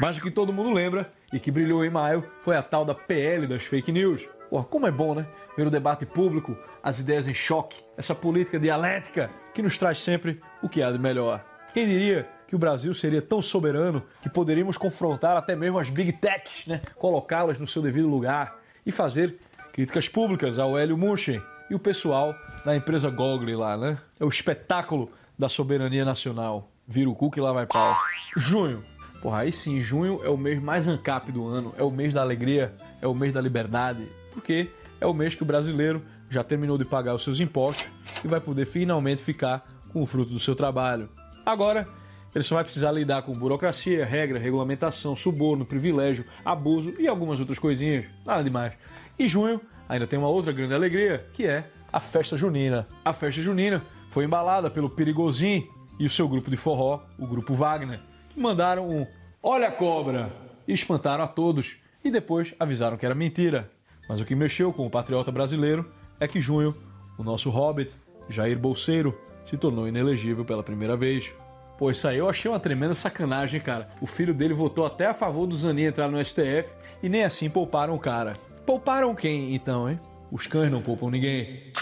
Mas 0.00 0.16
o 0.16 0.20
que 0.20 0.30
todo 0.30 0.52
mundo 0.52 0.70
lembra 0.70 1.12
e 1.32 1.40
que 1.40 1.50
brilhou 1.50 1.84
em 1.84 1.90
maio 1.90 2.24
foi 2.42 2.56
a 2.56 2.62
tal 2.62 2.84
da 2.84 2.94
PL 2.94 3.44
das 3.48 3.64
fake 3.64 3.90
news. 3.90 4.28
Porra, 4.48 4.62
como 4.62 4.86
é 4.86 4.90
bom, 4.92 5.16
né? 5.16 5.26
Ver 5.56 5.66
o 5.66 5.70
debate 5.70 6.06
público, 6.06 6.56
as 6.80 7.00
ideias 7.00 7.26
em 7.26 7.34
choque, 7.34 7.82
essa 7.96 8.14
política 8.14 8.56
dialética 8.56 9.32
que 9.52 9.62
nos 9.62 9.76
traz 9.76 9.98
sempre 9.98 10.40
o 10.62 10.68
que 10.68 10.80
há 10.80 10.92
de 10.92 10.98
melhor. 11.00 11.44
Quem 11.74 11.88
diria 11.88 12.28
que 12.46 12.54
o 12.54 12.58
Brasil 12.58 12.94
seria 12.94 13.20
tão 13.20 13.42
soberano 13.42 14.04
que 14.22 14.30
poderíamos 14.30 14.76
confrontar 14.76 15.36
até 15.36 15.56
mesmo 15.56 15.80
as 15.80 15.90
big 15.90 16.12
techs, 16.12 16.68
né? 16.68 16.82
colocá-las 16.98 17.58
no 17.58 17.66
seu 17.66 17.82
devido 17.82 18.06
lugar 18.06 18.60
e 18.86 18.92
fazer 18.92 19.40
críticas 19.72 20.08
públicas 20.08 20.60
ao 20.60 20.78
Hélio 20.78 20.96
Munchen 20.96 21.42
e 21.68 21.74
o 21.74 21.80
pessoal 21.80 22.32
da 22.64 22.76
empresa 22.76 23.10
Google 23.10 23.58
lá, 23.58 23.76
né? 23.76 23.98
É 24.20 24.24
o 24.24 24.28
espetáculo 24.28 25.10
da 25.42 25.48
soberania 25.48 26.04
nacional. 26.04 26.70
Vira 26.86 27.10
o 27.10 27.16
cu 27.16 27.28
que 27.28 27.40
lá 27.40 27.52
vai 27.52 27.66
pau. 27.66 27.96
Junho. 28.36 28.84
Porra, 29.20 29.40
aí 29.40 29.52
sim, 29.52 29.80
junho 29.80 30.20
é 30.22 30.28
o 30.28 30.36
mês 30.36 30.62
mais 30.62 30.86
ancap 30.86 31.30
do 31.32 31.46
ano, 31.46 31.74
é 31.76 31.82
o 31.82 31.90
mês 31.90 32.14
da 32.14 32.20
alegria, 32.20 32.72
é 33.00 33.08
o 33.08 33.14
mês 33.14 33.32
da 33.32 33.40
liberdade, 33.40 34.06
porque 34.32 34.68
é 35.00 35.06
o 35.06 35.12
mês 35.12 35.34
que 35.34 35.42
o 35.42 35.46
brasileiro 35.46 36.02
já 36.30 36.44
terminou 36.44 36.78
de 36.78 36.84
pagar 36.84 37.14
os 37.14 37.24
seus 37.24 37.40
impostos 37.40 37.90
e 38.24 38.28
vai 38.28 38.40
poder 38.40 38.66
finalmente 38.66 39.22
ficar 39.22 39.68
com 39.92 40.02
o 40.02 40.06
fruto 40.06 40.32
do 40.32 40.38
seu 40.38 40.54
trabalho. 40.54 41.08
Agora, 41.44 41.88
ele 42.32 42.44
só 42.44 42.54
vai 42.54 42.64
precisar 42.64 42.92
lidar 42.92 43.22
com 43.22 43.32
burocracia, 43.34 44.04
regra, 44.04 44.38
regulamentação, 44.38 45.16
suborno, 45.16 45.66
privilégio, 45.66 46.24
abuso 46.44 46.94
e 46.98 47.08
algumas 47.08 47.40
outras 47.40 47.58
coisinhas. 47.58 48.06
Nada 48.24 48.44
demais. 48.44 48.74
E 49.18 49.26
junho 49.26 49.60
ainda 49.88 50.06
tem 50.06 50.18
uma 50.18 50.28
outra 50.28 50.52
grande 50.52 50.74
alegria, 50.74 51.26
que 51.32 51.46
é 51.46 51.64
a 51.92 52.00
festa 52.00 52.36
junina. 52.36 52.86
A 53.04 53.12
festa 53.12 53.42
junina 53.42 53.82
foi 54.12 54.26
embalada 54.26 54.70
pelo 54.70 54.90
Perigozinho 54.90 55.66
e 55.98 56.04
o 56.04 56.10
seu 56.10 56.28
grupo 56.28 56.50
de 56.50 56.56
forró, 56.56 57.00
o 57.18 57.26
grupo 57.26 57.54
Wagner, 57.54 57.98
que 58.28 58.38
mandaram 58.38 58.86
um 58.86 59.06
Olha 59.42 59.68
a 59.68 59.72
cobra! 59.72 60.30
e 60.68 60.74
espantaram 60.74 61.24
a 61.24 61.26
todos 61.26 61.78
e 62.04 62.10
depois 62.10 62.54
avisaram 62.60 62.98
que 62.98 63.06
era 63.06 63.14
mentira. 63.14 63.70
Mas 64.06 64.20
o 64.20 64.24
que 64.26 64.34
mexeu 64.34 64.70
com 64.70 64.86
o 64.86 64.90
patriota 64.90 65.32
brasileiro 65.32 65.90
é 66.20 66.28
que 66.28 66.42
junho, 66.42 66.76
o 67.16 67.24
nosso 67.24 67.48
hobbit, 67.48 67.96
Jair 68.28 68.58
Bolseiro, 68.58 69.18
se 69.46 69.56
tornou 69.56 69.88
inelegível 69.88 70.44
pela 70.44 70.62
primeira 70.62 70.94
vez. 70.94 71.32
Pô, 71.78 71.90
isso 71.90 72.06
aí 72.06 72.18
eu 72.18 72.28
achei 72.28 72.50
uma 72.50 72.60
tremenda 72.60 72.92
sacanagem, 72.92 73.62
cara. 73.62 73.88
O 73.98 74.06
filho 74.06 74.34
dele 74.34 74.52
votou 74.52 74.84
até 74.84 75.06
a 75.06 75.14
favor 75.14 75.46
do 75.46 75.56
Zanin 75.56 75.84
entrar 75.84 76.08
no 76.08 76.22
STF 76.22 76.74
e 77.02 77.08
nem 77.08 77.24
assim 77.24 77.48
pouparam 77.48 77.94
o 77.94 77.98
cara. 77.98 78.34
Pouparam 78.66 79.14
quem, 79.14 79.54
então, 79.54 79.88
hein? 79.88 79.98
Os 80.30 80.46
cães 80.46 80.70
não 80.70 80.82
poupam 80.82 81.10
ninguém. 81.10 81.72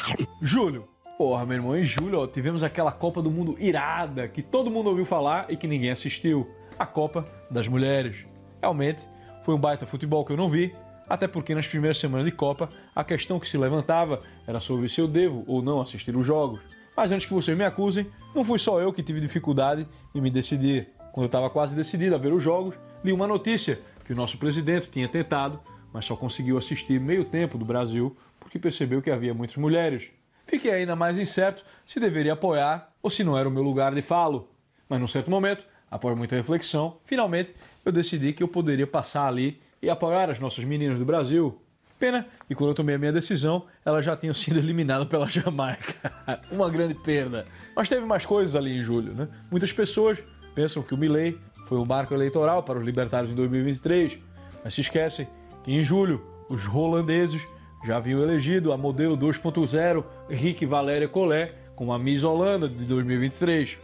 Júlio. 0.40 0.89
Porra, 1.20 1.44
meu 1.44 1.56
irmão, 1.56 1.76
em 1.76 1.84
julho 1.84 2.18
ó, 2.18 2.26
tivemos 2.26 2.62
aquela 2.62 2.90
Copa 2.90 3.20
do 3.20 3.30
Mundo 3.30 3.54
irada 3.58 4.26
que 4.26 4.40
todo 4.40 4.70
mundo 4.70 4.86
ouviu 4.86 5.04
falar 5.04 5.50
e 5.50 5.56
que 5.58 5.66
ninguém 5.66 5.90
assistiu. 5.90 6.48
A 6.78 6.86
Copa 6.86 7.28
das 7.50 7.68
Mulheres. 7.68 8.24
Realmente, 8.58 9.02
foi 9.42 9.54
um 9.54 9.58
baita 9.58 9.84
futebol 9.84 10.24
que 10.24 10.32
eu 10.32 10.36
não 10.38 10.48
vi, 10.48 10.74
até 11.06 11.28
porque 11.28 11.54
nas 11.54 11.68
primeiras 11.68 11.98
semanas 11.98 12.24
de 12.24 12.32
Copa 12.32 12.70
a 12.96 13.04
questão 13.04 13.38
que 13.38 13.46
se 13.46 13.58
levantava 13.58 14.22
era 14.46 14.60
sobre 14.60 14.88
se 14.88 14.98
eu 14.98 15.06
devo 15.06 15.44
ou 15.46 15.60
não 15.60 15.78
assistir 15.82 16.16
os 16.16 16.24
jogos. 16.24 16.60
Mas 16.96 17.12
antes 17.12 17.26
que 17.26 17.34
vocês 17.34 17.54
me 17.54 17.66
acusem, 17.66 18.06
não 18.34 18.42
fui 18.42 18.58
só 18.58 18.80
eu 18.80 18.90
que 18.90 19.02
tive 19.02 19.20
dificuldade 19.20 19.86
em 20.14 20.22
me 20.22 20.30
decidir. 20.30 20.88
Quando 21.12 21.24
eu 21.24 21.26
estava 21.26 21.50
quase 21.50 21.76
decidido 21.76 22.14
a 22.14 22.18
ver 22.18 22.32
os 22.32 22.42
jogos, 22.42 22.78
li 23.04 23.12
uma 23.12 23.26
notícia 23.26 23.78
que 24.06 24.14
o 24.14 24.16
nosso 24.16 24.38
presidente 24.38 24.90
tinha 24.90 25.06
tentado, 25.06 25.60
mas 25.92 26.06
só 26.06 26.16
conseguiu 26.16 26.56
assistir 26.56 26.98
meio 26.98 27.26
tempo 27.26 27.58
do 27.58 27.64
Brasil 27.66 28.16
porque 28.38 28.58
percebeu 28.58 29.02
que 29.02 29.10
havia 29.10 29.34
muitas 29.34 29.58
mulheres. 29.58 30.18
Fiquei 30.50 30.72
ainda 30.72 30.96
mais 30.96 31.16
incerto 31.16 31.64
se 31.86 32.00
deveria 32.00 32.32
apoiar 32.32 32.92
ou 33.00 33.08
se 33.08 33.22
não 33.22 33.38
era 33.38 33.48
o 33.48 33.52
meu 33.52 33.62
lugar 33.62 33.94
de 33.94 34.02
falo. 34.02 34.48
Mas 34.88 34.98
num 34.98 35.06
certo 35.06 35.30
momento, 35.30 35.64
após 35.88 36.18
muita 36.18 36.34
reflexão, 36.34 36.96
finalmente 37.04 37.54
eu 37.84 37.92
decidi 37.92 38.32
que 38.32 38.42
eu 38.42 38.48
poderia 38.48 38.84
passar 38.84 39.28
ali 39.28 39.60
e 39.80 39.88
apoiar 39.88 40.28
as 40.28 40.40
nossas 40.40 40.64
meninas 40.64 40.98
do 40.98 41.04
Brasil. 41.04 41.56
Pena 42.00 42.26
que 42.48 42.54
quando 42.56 42.70
eu 42.70 42.74
tomei 42.74 42.96
a 42.96 42.98
minha 42.98 43.12
decisão, 43.12 43.66
elas 43.84 44.04
já 44.04 44.16
tinham 44.16 44.34
sido 44.34 44.58
eliminadas 44.58 45.06
pela 45.06 45.28
Jamaica. 45.28 46.12
Uma 46.50 46.68
grande 46.68 46.94
perda. 46.94 47.46
Mas 47.76 47.88
teve 47.88 48.04
mais 48.04 48.26
coisas 48.26 48.56
ali 48.56 48.76
em 48.76 48.82
julho, 48.82 49.14
né? 49.14 49.28
Muitas 49.52 49.72
pessoas 49.72 50.20
pensam 50.52 50.82
que 50.82 50.92
o 50.92 50.98
Milley 50.98 51.38
foi 51.66 51.78
um 51.78 51.86
marco 51.86 52.12
eleitoral 52.12 52.64
para 52.64 52.76
os 52.76 52.84
libertários 52.84 53.30
em 53.30 53.36
2023, 53.36 54.18
mas 54.64 54.74
se 54.74 54.80
esquecem 54.80 55.28
que 55.62 55.70
em 55.70 55.84
julho 55.84 56.26
os 56.48 56.66
holandeses 56.66 57.46
já 57.82 57.96
haviam 57.96 58.22
elegido 58.22 58.72
a 58.72 58.76
modelo 58.76 59.16
2.0 59.16 60.04
Henrique 60.28 60.66
Valéria 60.66 61.08
Collet 61.08 61.54
como 61.74 61.92
a 61.92 61.98
Miss 61.98 62.22
Holanda 62.22 62.68
de 62.68 62.84
2023. 62.84 63.78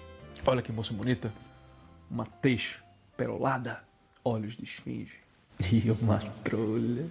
Olha 0.45 0.61
que 0.61 0.71
moça 0.71 0.93
bonita. 0.93 1.33
Uma 2.11 2.27
teixa 2.27 2.79
perolada, 3.17 3.83
olhos 4.25 4.57
de 4.57 4.65
esfinge. 4.65 5.19
E 5.73 5.91
uma 5.91 6.19
trolha. 6.45 7.07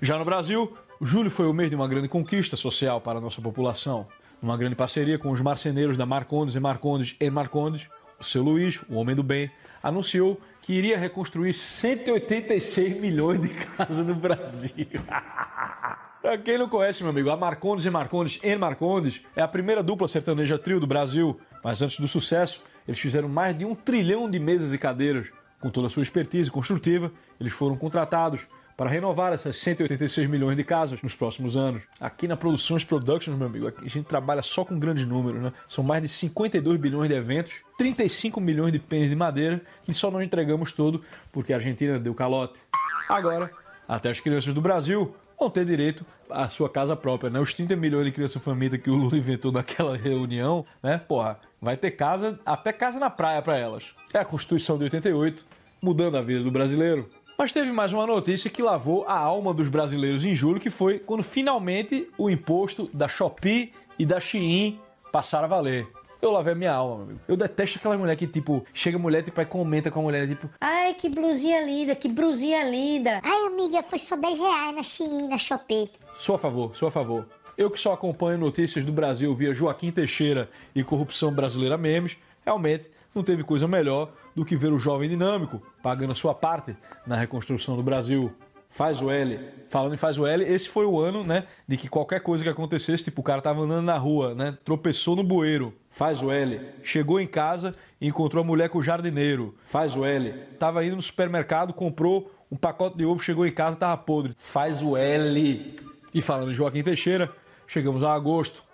Já 0.00 0.18
no 0.18 0.24
Brasil, 0.24 0.74
julho 1.02 1.30
foi 1.30 1.46
o 1.46 1.52
mês 1.52 1.68
de 1.68 1.76
uma 1.76 1.86
grande 1.86 2.08
conquista 2.08 2.56
social 2.56 2.98
para 2.98 3.18
a 3.18 3.20
nossa 3.20 3.42
população. 3.42 4.06
Numa 4.40 4.56
grande 4.56 4.74
parceria 4.74 5.18
com 5.18 5.30
os 5.30 5.42
marceneiros 5.42 5.98
da 5.98 6.06
Marcondes 6.06 6.54
e 6.54 6.60
Marcondes 6.60 7.14
e 7.20 7.28
Marcondes, 7.28 7.90
o 8.18 8.24
seu 8.24 8.42
Luiz, 8.42 8.80
o 8.88 8.94
homem 8.94 9.14
do 9.14 9.22
bem, 9.22 9.50
anunciou 9.82 10.40
que 10.62 10.72
iria 10.72 10.98
reconstruir 10.98 11.52
186 11.52 12.98
milhões 12.98 13.42
de 13.42 13.50
casas 13.76 14.06
no 14.06 14.14
Brasil. 14.14 14.86
Pra 16.22 16.36
quem 16.36 16.58
não 16.58 16.68
conhece, 16.68 17.02
meu 17.02 17.10
amigo, 17.10 17.30
a 17.30 17.36
Marcondes 17.36 17.86
e 17.86 17.90
Marcondes 17.90 18.38
em 18.42 18.56
Marcondes 18.56 19.22
é 19.34 19.40
a 19.40 19.48
primeira 19.48 19.82
dupla 19.82 20.06
sertaneja 20.06 20.58
trio 20.58 20.78
do 20.78 20.86
Brasil. 20.86 21.34
Mas 21.64 21.80
antes 21.80 21.98
do 21.98 22.06
sucesso, 22.06 22.62
eles 22.86 23.00
fizeram 23.00 23.26
mais 23.26 23.56
de 23.56 23.64
um 23.64 23.74
trilhão 23.74 24.30
de 24.30 24.38
mesas 24.38 24.74
e 24.74 24.78
cadeiras. 24.78 25.30
Com 25.60 25.70
toda 25.70 25.86
a 25.86 25.90
sua 25.90 26.02
expertise 26.02 26.50
construtiva, 26.50 27.10
eles 27.40 27.54
foram 27.54 27.74
contratados 27.74 28.46
para 28.76 28.90
renovar 28.90 29.32
essas 29.32 29.56
186 29.58 30.28
milhões 30.28 30.56
de 30.56 30.64
casas 30.64 31.00
nos 31.02 31.14
próximos 31.14 31.56
anos. 31.56 31.82
Aqui 31.98 32.28
na 32.28 32.36
Produções 32.36 32.84
Productions, 32.84 33.36
meu 33.38 33.46
amigo, 33.46 33.68
a 33.68 33.88
gente 33.88 34.06
trabalha 34.06 34.42
só 34.42 34.62
com 34.62 34.78
grandes 34.78 35.06
números, 35.06 35.42
né? 35.42 35.52
São 35.66 35.82
mais 35.82 36.02
de 36.02 36.08
52 36.08 36.78
bilhões 36.78 37.08
de 37.08 37.14
eventos, 37.14 37.62
35 37.78 38.40
milhões 38.42 38.72
de 38.72 38.78
pênis 38.78 39.08
de 39.08 39.16
madeira 39.16 39.62
e 39.88 39.94
só 39.94 40.10
não 40.10 40.22
entregamos 40.22 40.70
todo 40.72 41.02
porque 41.32 41.52
a 41.52 41.56
Argentina 41.56 41.98
deu 41.98 42.14
calote. 42.14 42.60
Agora, 43.08 43.50
até 43.88 44.08
as 44.08 44.20
crianças 44.20 44.54
do 44.54 44.60
Brasil 44.60 45.14
vão 45.40 45.50
ter 45.50 45.64
direito 45.64 46.04
à 46.28 46.48
sua 46.48 46.68
casa 46.68 46.94
própria, 46.94 47.30
né? 47.30 47.40
Os 47.40 47.54
30 47.54 47.74
milhões 47.74 48.04
de 48.04 48.12
criança 48.12 48.38
família 48.38 48.78
que 48.78 48.90
o 48.90 48.94
Lula 48.94 49.16
inventou 49.16 49.50
naquela 49.50 49.96
reunião, 49.98 50.64
né? 50.82 50.98
Porra, 50.98 51.40
vai 51.60 51.76
ter 51.76 51.92
casa, 51.92 52.38
até 52.44 52.72
casa 52.72 53.00
na 53.00 53.08
praia 53.08 53.40
para 53.40 53.56
elas. 53.56 53.94
É 54.12 54.18
a 54.18 54.24
Constituição 54.24 54.76
de 54.76 54.84
88, 54.84 55.44
mudando 55.82 56.16
a 56.16 56.22
vida 56.22 56.44
do 56.44 56.50
brasileiro. 56.50 57.08
Mas 57.38 57.52
teve 57.52 57.72
mais 57.72 57.90
uma 57.90 58.06
notícia 58.06 58.50
que 58.50 58.62
lavou 58.62 59.06
a 59.08 59.18
alma 59.18 59.54
dos 59.54 59.68
brasileiros 59.68 60.24
em 60.24 60.34
julho, 60.34 60.60
que 60.60 60.68
foi 60.68 60.98
quando 60.98 61.22
finalmente 61.22 62.06
o 62.18 62.28
imposto 62.28 62.90
da 62.92 63.08
Shopee 63.08 63.72
e 63.98 64.04
da 64.04 64.20
Shein 64.20 64.78
passaram 65.10 65.46
a 65.46 65.48
valer. 65.48 65.88
Eu 66.22 66.30
lavei 66.30 66.52
a 66.52 66.56
minha 66.56 66.72
alma, 66.72 66.96
meu 66.96 67.04
amigo. 67.04 67.20
Eu 67.26 67.36
detesto 67.36 67.78
aquela 67.78 67.96
mulher 67.96 68.14
que, 68.14 68.26
tipo, 68.26 68.64
chega 68.74 68.96
a 68.96 69.00
mulher 69.00 69.22
tipo, 69.22 69.40
e 69.40 69.46
comenta 69.46 69.90
com 69.90 70.00
a 70.00 70.02
mulher, 70.02 70.28
tipo, 70.28 70.50
Ai, 70.60 70.92
que 70.94 71.08
blusinha 71.08 71.64
linda, 71.64 71.94
que 71.94 72.08
blusinha 72.08 72.62
linda. 72.64 73.20
Ai, 73.22 73.46
amiga, 73.46 73.82
foi 73.82 73.98
só 73.98 74.16
10 74.16 74.38
reais 74.38 74.74
na 74.74 74.82
Shein, 74.82 75.28
na 75.28 75.38
Shopee. 75.38 75.90
Sou 76.16 76.34
a 76.34 76.38
favor, 76.38 76.76
sou 76.76 76.88
a 76.88 76.90
favor. 76.90 77.26
Eu 77.56 77.70
que 77.70 77.80
só 77.80 77.92
acompanho 77.92 78.38
notícias 78.38 78.84
do 78.84 78.92
Brasil 78.92 79.34
via 79.34 79.54
Joaquim 79.54 79.90
Teixeira 79.90 80.50
e 80.74 80.84
Corrupção 80.84 81.32
Brasileira 81.32 81.78
Memes, 81.78 82.16
realmente 82.44 82.90
não 83.14 83.22
teve 83.22 83.42
coisa 83.42 83.66
melhor 83.66 84.12
do 84.34 84.44
que 84.44 84.56
ver 84.56 84.72
o 84.72 84.78
jovem 84.78 85.08
dinâmico 85.08 85.60
pagando 85.82 86.12
a 86.12 86.14
sua 86.14 86.34
parte 86.34 86.76
na 87.06 87.16
reconstrução 87.16 87.76
do 87.76 87.82
Brasil. 87.82 88.32
Faz 88.70 89.02
o 89.02 89.10
L. 89.10 89.38
Falando 89.68 89.94
em 89.94 89.96
faz 89.96 90.18
o 90.18 90.26
L, 90.26 90.44
esse 90.44 90.68
foi 90.68 90.86
o 90.86 90.98
ano, 90.98 91.22
né, 91.22 91.46
de 91.66 91.76
que 91.76 91.88
qualquer 91.88 92.20
coisa 92.20 92.42
que 92.42 92.50
acontecesse, 92.50 93.04
tipo, 93.04 93.20
o 93.20 93.24
cara 93.24 93.42
tava 93.42 93.62
andando 93.62 93.84
na 93.84 93.96
rua, 93.96 94.34
né, 94.34 94.56
tropeçou 94.64 95.14
no 95.14 95.22
bueiro, 95.22 95.74
faz 95.90 96.22
o 96.22 96.30
L. 96.30 96.60
Chegou 96.82 97.20
em 97.20 97.26
casa 97.26 97.74
e 98.00 98.08
encontrou 98.08 98.42
a 98.42 98.46
mulher 98.46 98.68
com 98.68 98.78
o 98.78 98.82
jardineiro, 98.82 99.54
faz 99.64 99.94
o 99.94 100.04
L. 100.04 100.32
Tava 100.58 100.84
indo 100.84 100.96
no 100.96 101.02
supermercado, 101.02 101.74
comprou 101.74 102.32
um 102.50 102.56
pacote 102.56 102.96
de 102.96 103.04
ovo, 103.04 103.22
chegou 103.22 103.46
em 103.46 103.52
casa, 103.52 103.76
tava 103.76 103.96
podre, 103.96 104.34
faz 104.38 104.82
o 104.82 104.96
L. 104.96 105.78
E 106.12 106.22
falando 106.22 106.50
em 106.50 106.54
Joaquim 106.54 106.82
Teixeira, 106.82 107.30
chegamos 107.66 108.02
a 108.02 108.12
agosto, 108.12 108.64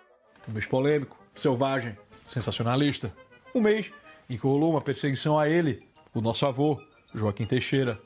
um 0.48 0.52
mês 0.52 0.66
polêmico, 0.66 1.18
selvagem, 1.34 1.96
sensacionalista. 2.28 3.12
Um 3.54 3.60
mês 3.60 3.92
em 4.28 4.36
que 4.36 4.46
rolou 4.46 4.70
uma 4.70 4.80
perseguição 4.80 5.38
a 5.38 5.48
ele, 5.48 5.82
o 6.14 6.20
nosso 6.20 6.46
avô, 6.46 6.80
Joaquim 7.14 7.44
Teixeira. 7.44 8.00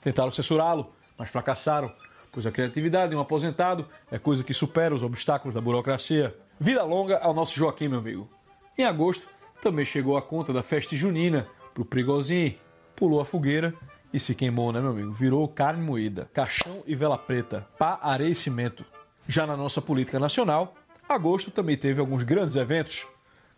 Tentaram 0.00 0.32
censurá-lo, 0.32 0.90
mas 1.18 1.30
fracassaram, 1.30 1.90
pois 2.30 2.46
a 2.46 2.50
criatividade 2.50 3.10
de 3.10 3.16
um 3.16 3.20
aposentado 3.20 3.86
é 4.10 4.18
coisa 4.18 4.42
que 4.42 4.54
supera 4.54 4.94
os 4.94 5.02
obstáculos 5.02 5.54
da 5.54 5.60
burocracia. 5.60 6.34
Vida 6.58 6.82
longa 6.82 7.18
ao 7.18 7.34
nosso 7.34 7.54
Joaquim, 7.54 7.88
meu 7.88 7.98
amigo. 7.98 8.30
Em 8.76 8.84
agosto, 8.84 9.28
também 9.60 9.84
chegou 9.84 10.16
a 10.16 10.22
conta 10.22 10.52
da 10.52 10.62
festa 10.62 10.96
junina 10.96 11.46
pro 11.74 11.84
Prigozinho. 11.84 12.54
Pulou 12.96 13.20
a 13.20 13.24
fogueira 13.24 13.74
e 14.12 14.20
se 14.20 14.34
queimou, 14.34 14.72
né, 14.72 14.80
meu 14.80 14.90
amigo? 14.90 15.12
Virou 15.12 15.46
carne 15.48 15.82
moída, 15.82 16.28
caixão 16.32 16.82
e 16.86 16.94
vela 16.94 17.16
preta, 17.16 17.66
pá, 17.78 17.98
areia 18.02 18.30
e 18.30 18.34
cimento. 18.34 18.84
Já 19.28 19.46
na 19.46 19.56
nossa 19.56 19.80
política 19.80 20.18
nacional, 20.18 20.74
agosto 21.08 21.50
também 21.50 21.76
teve 21.76 22.00
alguns 22.00 22.22
grandes 22.22 22.56
eventos. 22.56 23.06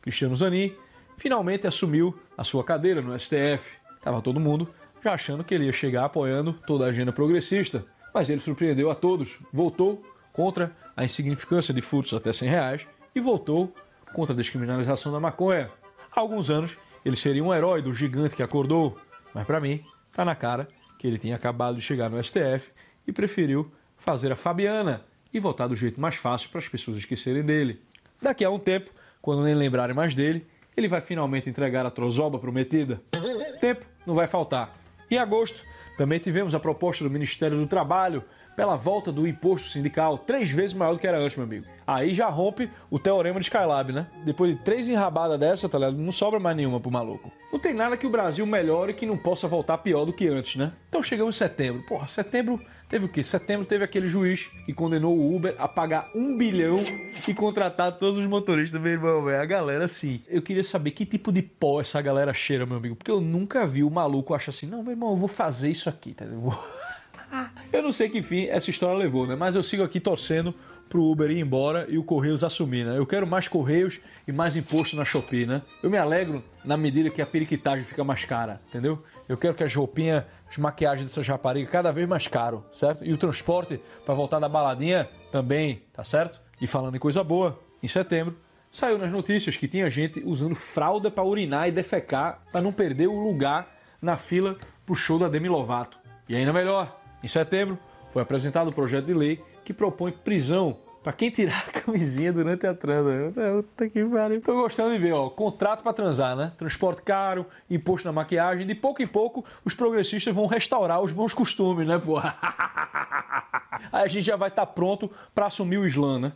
Cristiano 0.00 0.37
Zanin 0.37 0.75
finalmente 1.16 1.66
assumiu 1.66 2.18
a 2.37 2.44
sua 2.44 2.62
cadeira 2.62 3.00
no 3.00 3.18
STF. 3.18 3.78
Tava 4.02 4.20
todo 4.20 4.38
mundo 4.38 4.68
já 5.04 5.12
achando 5.12 5.44
que 5.44 5.54
ele 5.54 5.66
ia 5.66 5.73
chegar 5.73 6.06
apoiando 6.06 6.54
toda 6.66 6.87
a 6.87 6.88
agenda 6.88 7.12
progressista, 7.12 7.84
mas 8.14 8.30
ele 8.30 8.40
surpreendeu 8.40 8.90
a 8.90 8.94
todos, 8.94 9.38
voltou 9.52 10.02
contra 10.32 10.75
a 10.96 11.04
insignificância 11.04 11.75
de 11.75 11.82
furtos 11.82 12.14
até 12.14 12.32
100 12.32 12.49
reais 12.49 12.88
e 13.14 13.20
voltou 13.20 13.75
contra 14.14 14.32
a 14.32 14.37
descriminalização 14.37 15.12
da 15.12 15.20
maconha. 15.20 15.70
Há 16.11 16.20
alguns 16.20 16.49
anos 16.49 16.78
ele 17.04 17.16
seria 17.16 17.44
um 17.44 17.52
herói 17.52 17.82
do 17.82 17.92
gigante 17.92 18.34
que 18.34 18.42
acordou, 18.42 18.99
mas 19.34 19.44
para 19.44 19.61
mim 19.61 19.82
tá 20.11 20.25
na 20.25 20.34
cara 20.34 20.66
que 20.99 21.06
ele 21.06 21.18
tinha 21.18 21.37
acabado 21.37 21.76
de 21.76 21.82
chegar 21.82 22.08
no 22.08 22.23
STF 22.23 22.70
e 23.06 23.12
preferiu 23.12 23.70
fazer 23.99 24.32
a 24.32 24.37
Fabiana 24.37 25.04
e 25.34 25.38
votar 25.38 25.68
do 25.68 25.76
jeito 25.76 26.00
mais 26.00 26.14
fácil 26.14 26.49
para 26.49 26.61
as 26.61 26.68
pessoas 26.68 26.96
esquecerem 26.96 27.42
dele. 27.42 27.82
Daqui 28.23 28.42
a 28.42 28.49
um 28.49 28.58
tempo, 28.58 28.90
quando 29.20 29.42
nem 29.42 29.54
lembrarem 29.54 29.94
mais 29.94 30.14
dele, 30.14 30.46
ele 30.75 30.88
vai 30.88 31.02
finalmente 31.02 31.50
entregar 31.50 31.84
a 31.84 31.90
trozoba 31.90 32.38
prometida. 32.38 33.02
Tempo 33.61 33.84
não 34.06 34.14
vai 34.14 34.26
faltar. 34.26 34.84
Em 35.11 35.18
agosto, 35.18 35.64
também 35.96 36.18
tivemos 36.18 36.54
a 36.54 36.61
proposta 36.61 37.04
do 37.04 37.11
Ministério 37.11 37.56
do 37.56 37.66
Trabalho 37.66 38.25
pela 38.56 38.76
volta 38.76 39.11
do 39.11 39.26
imposto 39.26 39.68
sindical, 39.68 40.18
três 40.18 40.50
vezes 40.50 40.75
maior 40.75 40.94
do 40.94 40.99
que 40.99 41.06
era 41.06 41.18
antes, 41.18 41.37
meu 41.37 41.44
amigo. 41.44 41.66
Aí 41.87 42.14
já 42.14 42.28
rompe 42.28 42.70
o 42.90 42.99
teorema 42.99 43.38
de 43.38 43.46
Skylab, 43.46 43.92
né? 43.92 44.06
Depois 44.25 44.54
de 44.54 44.62
três 44.62 44.88
enrabadas 44.88 45.38
dessa, 45.38 45.68
tá 45.68 45.78
ligado? 45.78 45.96
Não 45.96 46.12
sobra 46.12 46.40
mais 46.40 46.56
nenhuma 46.56 46.80
pro 46.80 46.90
maluco. 46.90 47.30
Não 47.52 47.58
tem 47.58 47.75
nada 47.75 47.96
que 47.96 48.06
o 48.06 48.11
Brasil 48.11 48.46
melhore 48.46 48.94
que 48.94 49.06
não 49.06 49.16
possa 49.16 49.46
voltar 49.46 49.78
pior 49.78 50.04
do 50.04 50.12
que 50.12 50.26
antes, 50.26 50.56
né? 50.56 50.73
Então 50.88 51.02
chegamos 51.02 51.37
em 51.37 51.38
setembro. 51.38 51.82
Porra, 51.82 52.06
setembro 52.08 52.61
teve 52.88 53.04
o 53.04 53.08
quê? 53.08 53.23
Setembro 53.23 53.66
teve 53.66 53.84
aquele 53.84 54.08
juiz 54.08 54.50
que 54.64 54.73
condenou 54.73 55.16
o 55.16 55.37
Uber 55.37 55.54
a 55.58 55.68
pagar 55.68 56.11
um 56.14 56.37
bilhão 56.37 56.78
e 57.28 57.34
contratar 57.34 57.92
todos 57.99 58.16
os 58.16 58.26
motoristas, 58.26 58.80
meu 58.80 58.92
irmão, 58.92 59.23
velho. 59.25 59.40
A 59.40 59.46
galera, 59.46 59.84
assim. 59.84 60.23
Eu 60.26 60.42
queria 60.42 60.64
saber 60.64 60.92
que 60.92 61.04
tipo 61.04 61.30
de 61.30 61.42
pó 61.42 61.80
essa 61.80 62.00
galera 62.00 62.32
cheira, 62.32 62.64
meu 62.64 62.78
amigo. 62.78 62.96
Porque 62.96 63.11
eu 63.11 63.20
nunca 63.20 63.66
vi 63.66 63.84
o 63.84 63.90
maluco 63.90 64.34
achar 64.34 64.50
assim, 64.50 64.66
não, 64.66 64.82
meu 64.82 64.92
irmão, 64.92 65.11
eu 65.11 65.16
vou 65.16 65.28
fazer 65.28 65.70
isso 65.70 65.88
aqui, 65.88 66.14
tá? 66.14 66.25
Vou... 66.25 66.58
Eu 67.73 67.83
não 67.83 67.93
sei 67.93 68.09
que 68.09 68.23
fim 68.23 68.47
essa 68.47 68.71
história 68.71 68.97
levou, 68.97 69.26
né? 69.26 69.35
Mas 69.35 69.55
eu 69.55 69.62
sigo 69.62 69.83
aqui 69.83 70.00
torcendo 70.00 70.55
pro 70.88 71.03
Uber 71.03 71.31
ir 71.31 71.41
embora 71.41 71.87
e 71.88 71.99
o 71.99 72.05
Correios 72.05 72.45
assumir, 72.45 72.85
né? 72.85 72.97
Eu 72.97 73.07
quero 73.07 73.26
mais 73.26 73.49
Correios 73.49 74.00
e 74.29 74.33
mais 74.33 74.55
imposto 74.55 74.97
na 74.97 75.05
Shopee, 75.05 75.47
né? 75.47 75.62
Eu 75.83 75.91
me 75.91 75.99
alegro 75.99 76.45
na 76.64 76.76
medida 76.76 77.11
que 77.11 77.21
a 77.21 77.26
periquitagem 77.26 77.85
fica 77.85 78.05
mais 78.05 78.25
cara, 78.25 78.61
entendeu? 78.69 79.03
Eu 79.29 79.37
quero 79.37 79.55
que 79.55 79.64
as 79.64 79.75
roupinhas, 79.75 80.25
as 80.49 80.59
maquiagens 80.59 81.11
dessas 81.11 81.26
raparigas 81.26 81.71
cada 81.71 81.91
vez 81.93 82.09
mais 82.09 82.29
caro, 82.29 82.64
certo? 82.73 83.05
E 83.05 83.12
o 83.12 83.19
transporte 83.19 83.81
para 84.05 84.14
voltar 84.14 84.38
da 84.38 84.49
baladinha 84.49 85.09
também, 85.33 85.83
tá 85.93 86.05
certo? 86.05 86.41
E 86.61 86.67
falando 86.67 86.95
em 86.95 87.00
coisa 87.00 87.25
boa, 87.25 87.58
em 87.82 87.89
setembro 87.89 88.37
saiu 88.71 88.99
nas 88.99 89.13
notícias 89.13 89.56
que 89.56 89.69
tinha 89.69 89.89
gente 89.89 90.21
usando 90.26 90.56
fralda 90.56 91.08
para 91.08 91.23
urinar 91.23 91.69
e 91.69 91.73
defecar 91.73 92.41
para 92.50 92.61
não 92.61 92.73
perder 92.73 93.06
o 93.06 93.21
lugar 93.21 93.73
na 94.02 94.17
fila 94.17 94.56
pro 94.85 94.97
show 94.97 95.17
da 95.17 95.28
Demi 95.28 95.49
Lovato. 95.49 95.97
E 96.28 96.35
ainda 96.35 96.52
melhor, 96.52 97.00
em 97.24 97.27
setembro, 97.27 97.77
foi 98.12 98.22
apresentado 98.22 98.68
o 98.68 98.70
um 98.70 98.74
projeto 98.74 99.05
de 99.05 99.14
lei 99.14 99.42
que 99.64 99.74
propõe 99.74 100.12
prisão 100.12 100.77
para 101.03 101.14
quem 101.14 101.29
tirar 101.29 101.64
a 101.68 101.72
camisinha 101.79 102.31
durante 102.33 102.68
a 102.68 102.74
transa. 102.74 103.31
Puta 103.64 103.90
que 103.90 104.03
pariu. 104.05 104.42
Tô 104.42 104.53
gostando 104.53 104.92
de 104.92 104.98
ver, 104.98 105.14
ó. 105.14 105.29
Contrato 105.29 105.83
para 105.83 105.94
transar, 105.94 106.35
né? 106.35 106.51
Transporte 106.57 107.01
caro, 107.01 107.46
imposto 107.70 108.07
na 108.07 108.12
maquiagem. 108.12 108.66
De 108.66 108.75
pouco 108.75 109.01
em 109.01 109.07
pouco, 109.07 109.46
os 109.64 109.74
progressistas 109.74 110.33
vão 110.33 110.46
restaurar 110.46 111.01
os 111.01 111.12
bons 111.12 111.33
costumes, 111.33 111.88
né, 111.88 111.98
pô? 111.98 112.20
Aí 113.92 114.03
a 114.03 114.07
gente 114.07 114.24
já 114.24 114.35
vai 114.35 114.50
estar 114.50 114.66
tá 114.66 114.72
pronto 114.72 115.09
para 115.33 115.46
assumir 115.46 115.77
o 115.77 115.88
Islã, 115.88 116.20
né? 116.20 116.33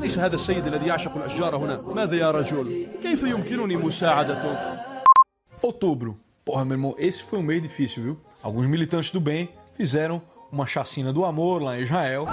ليس 0.00 0.18
هذا 0.18 0.34
السيد 0.34 0.66
الذي 0.66 0.86
يعشق 0.86 1.16
الأشجار 1.16 1.56
هنا 1.56 1.80
ماذا 1.80 2.16
يا 2.16 2.30
رجل 2.30 2.86
كيف 3.02 3.22
يمكنني 3.22 3.76
مساعدتك 3.76 4.88
Outubro. 5.62 6.16
Porra, 6.44 6.64
meu 6.64 6.74
irmão, 6.74 6.94
esse 6.98 7.22
foi 7.22 7.40
um 7.40 7.42
mês 7.42 7.60
difícil, 7.60 8.02
viu? 8.02 8.20
Alguns 8.43 8.67
militantes 8.67 9.09
do 9.09 9.21
bem 9.21 9.49
fizeram 9.73 10.21
uma 10.51 10.67
chacina 10.67 11.13
do 11.13 11.23
amor 11.23 11.63
lá 11.63 11.79
em 11.79 11.83
Israel 11.83 12.27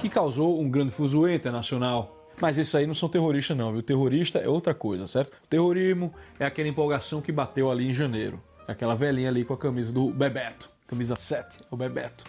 que 0.00 0.08
causou 0.08 0.60
um 0.60 0.68
grande 0.68 0.90
fuzuê 0.90 1.36
internacional. 1.36 2.28
Mas 2.40 2.58
esses 2.58 2.74
aí 2.74 2.86
não 2.88 2.92
são 2.92 3.08
terroristas 3.08 3.56
não, 3.56 3.72
viu? 3.72 3.82
Terrorista 3.82 4.40
é 4.40 4.48
outra 4.48 4.74
coisa, 4.74 5.06
certo? 5.06 5.40
Terrorismo 5.48 6.12
é 6.40 6.44
aquela 6.44 6.68
empolgação 6.68 7.20
que 7.20 7.30
bateu 7.30 7.70
ali 7.70 7.88
em 7.88 7.94
janeiro. 7.94 8.42
Aquela 8.66 8.96
velhinha 8.96 9.28
ali 9.28 9.44
com 9.44 9.54
a 9.54 9.56
camisa 9.58 9.92
do 9.92 10.10
Bebeto. 10.10 10.68
Camisa 10.86 11.14
7, 11.14 11.58
o 11.70 11.76
Bebeto. 11.76 12.24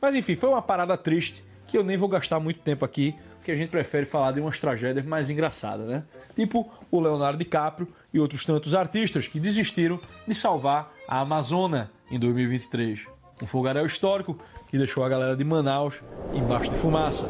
Mas 0.00 0.14
enfim, 0.14 0.34
foi 0.34 0.48
uma 0.48 0.62
parada 0.62 0.96
triste 0.96 1.44
que 1.66 1.76
eu 1.76 1.84
nem 1.84 1.98
vou 1.98 2.08
gastar 2.08 2.40
muito 2.40 2.60
tempo 2.60 2.84
aqui, 2.84 3.14
porque 3.36 3.52
a 3.52 3.54
gente 3.54 3.68
prefere 3.68 4.06
falar 4.06 4.32
de 4.32 4.40
umas 4.40 4.58
tragédias 4.58 5.04
mais 5.04 5.28
engraçadas, 5.28 5.86
né? 5.86 6.02
Tipo 6.40 6.66
o 6.90 6.98
Leonardo 6.98 7.36
DiCaprio 7.36 7.86
e 8.14 8.18
outros 8.18 8.46
tantos 8.46 8.74
artistas 8.74 9.28
que 9.28 9.38
desistiram 9.38 10.00
de 10.26 10.34
salvar 10.34 10.90
a 11.06 11.20
Amazônia 11.20 11.90
em 12.10 12.18
2023. 12.18 13.06
Um 13.42 13.46
fogaréu 13.46 13.84
histórico 13.84 14.38
que 14.70 14.78
deixou 14.78 15.04
a 15.04 15.08
galera 15.10 15.36
de 15.36 15.44
Manaus 15.44 16.02
embaixo 16.32 16.70
de 16.70 16.78
fumaça. 16.78 17.26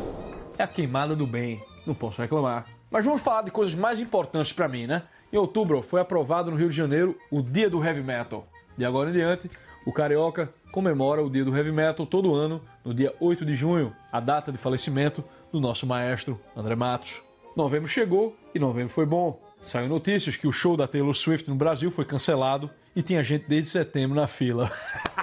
É 0.57 0.63
a 0.63 0.67
queimada 0.69 1.17
do 1.17 1.27
bem, 1.27 1.61
não 1.85 1.93
posso 1.93 2.23
reclamar. 2.23 2.67
Mas 2.89 3.05
vamos 3.05 3.21
falar 3.21 3.43
de 3.43 3.51
coisas 3.51 3.75
mais 3.75 3.99
importantes 3.99 4.53
para 4.53 4.69
mim, 4.69 4.87
né? 4.87 5.03
Em 5.33 5.37
outubro 5.37 5.83
foi 5.83 6.01
aprovado 6.01 6.53
no 6.53 6.57
Rio 6.57 6.71
de 6.71 6.77
Janeiro 6.77 7.19
o 7.33 7.43
Dia 7.43 7.69
do 7.69 7.85
Heavy 7.85 8.05
Metal. 8.05 8.47
De 8.79 8.85
agora 8.85 9.11
em 9.11 9.13
diante, 9.13 9.51
o 9.85 9.93
Carioca 9.93 10.55
comemora 10.71 11.21
o 11.21 11.29
Dia 11.29 11.45
do 11.45 11.57
Heavy 11.57 11.73
Metal 11.73 12.07
todo 12.07 12.33
ano, 12.33 12.63
no 12.85 12.95
dia 12.95 13.13
8 13.19 13.45
de 13.45 13.57
junho, 13.57 13.93
a 14.13 14.21
data 14.21 14.53
de 14.53 14.59
falecimento 14.59 15.25
do 15.51 15.59
nosso 15.59 15.85
maestro 15.85 16.41
André 16.57 16.77
Matos. 16.77 17.21
Novembro 17.57 17.89
chegou 17.89 18.37
e 18.55 18.59
novembro 18.59 18.93
foi 18.93 19.05
bom. 19.05 19.41
Saiu 19.63 19.89
notícias 19.89 20.37
que 20.37 20.47
o 20.47 20.53
show 20.53 20.77
da 20.77 20.87
Taylor 20.87 21.15
Swift 21.15 21.49
no 21.51 21.57
Brasil 21.57 21.91
foi 21.91 22.05
cancelado 22.05 22.71
e 22.95 23.03
tinha 23.03 23.23
gente 23.23 23.47
desde 23.49 23.71
setembro 23.71 24.17
na 24.17 24.27
fila. 24.27 24.71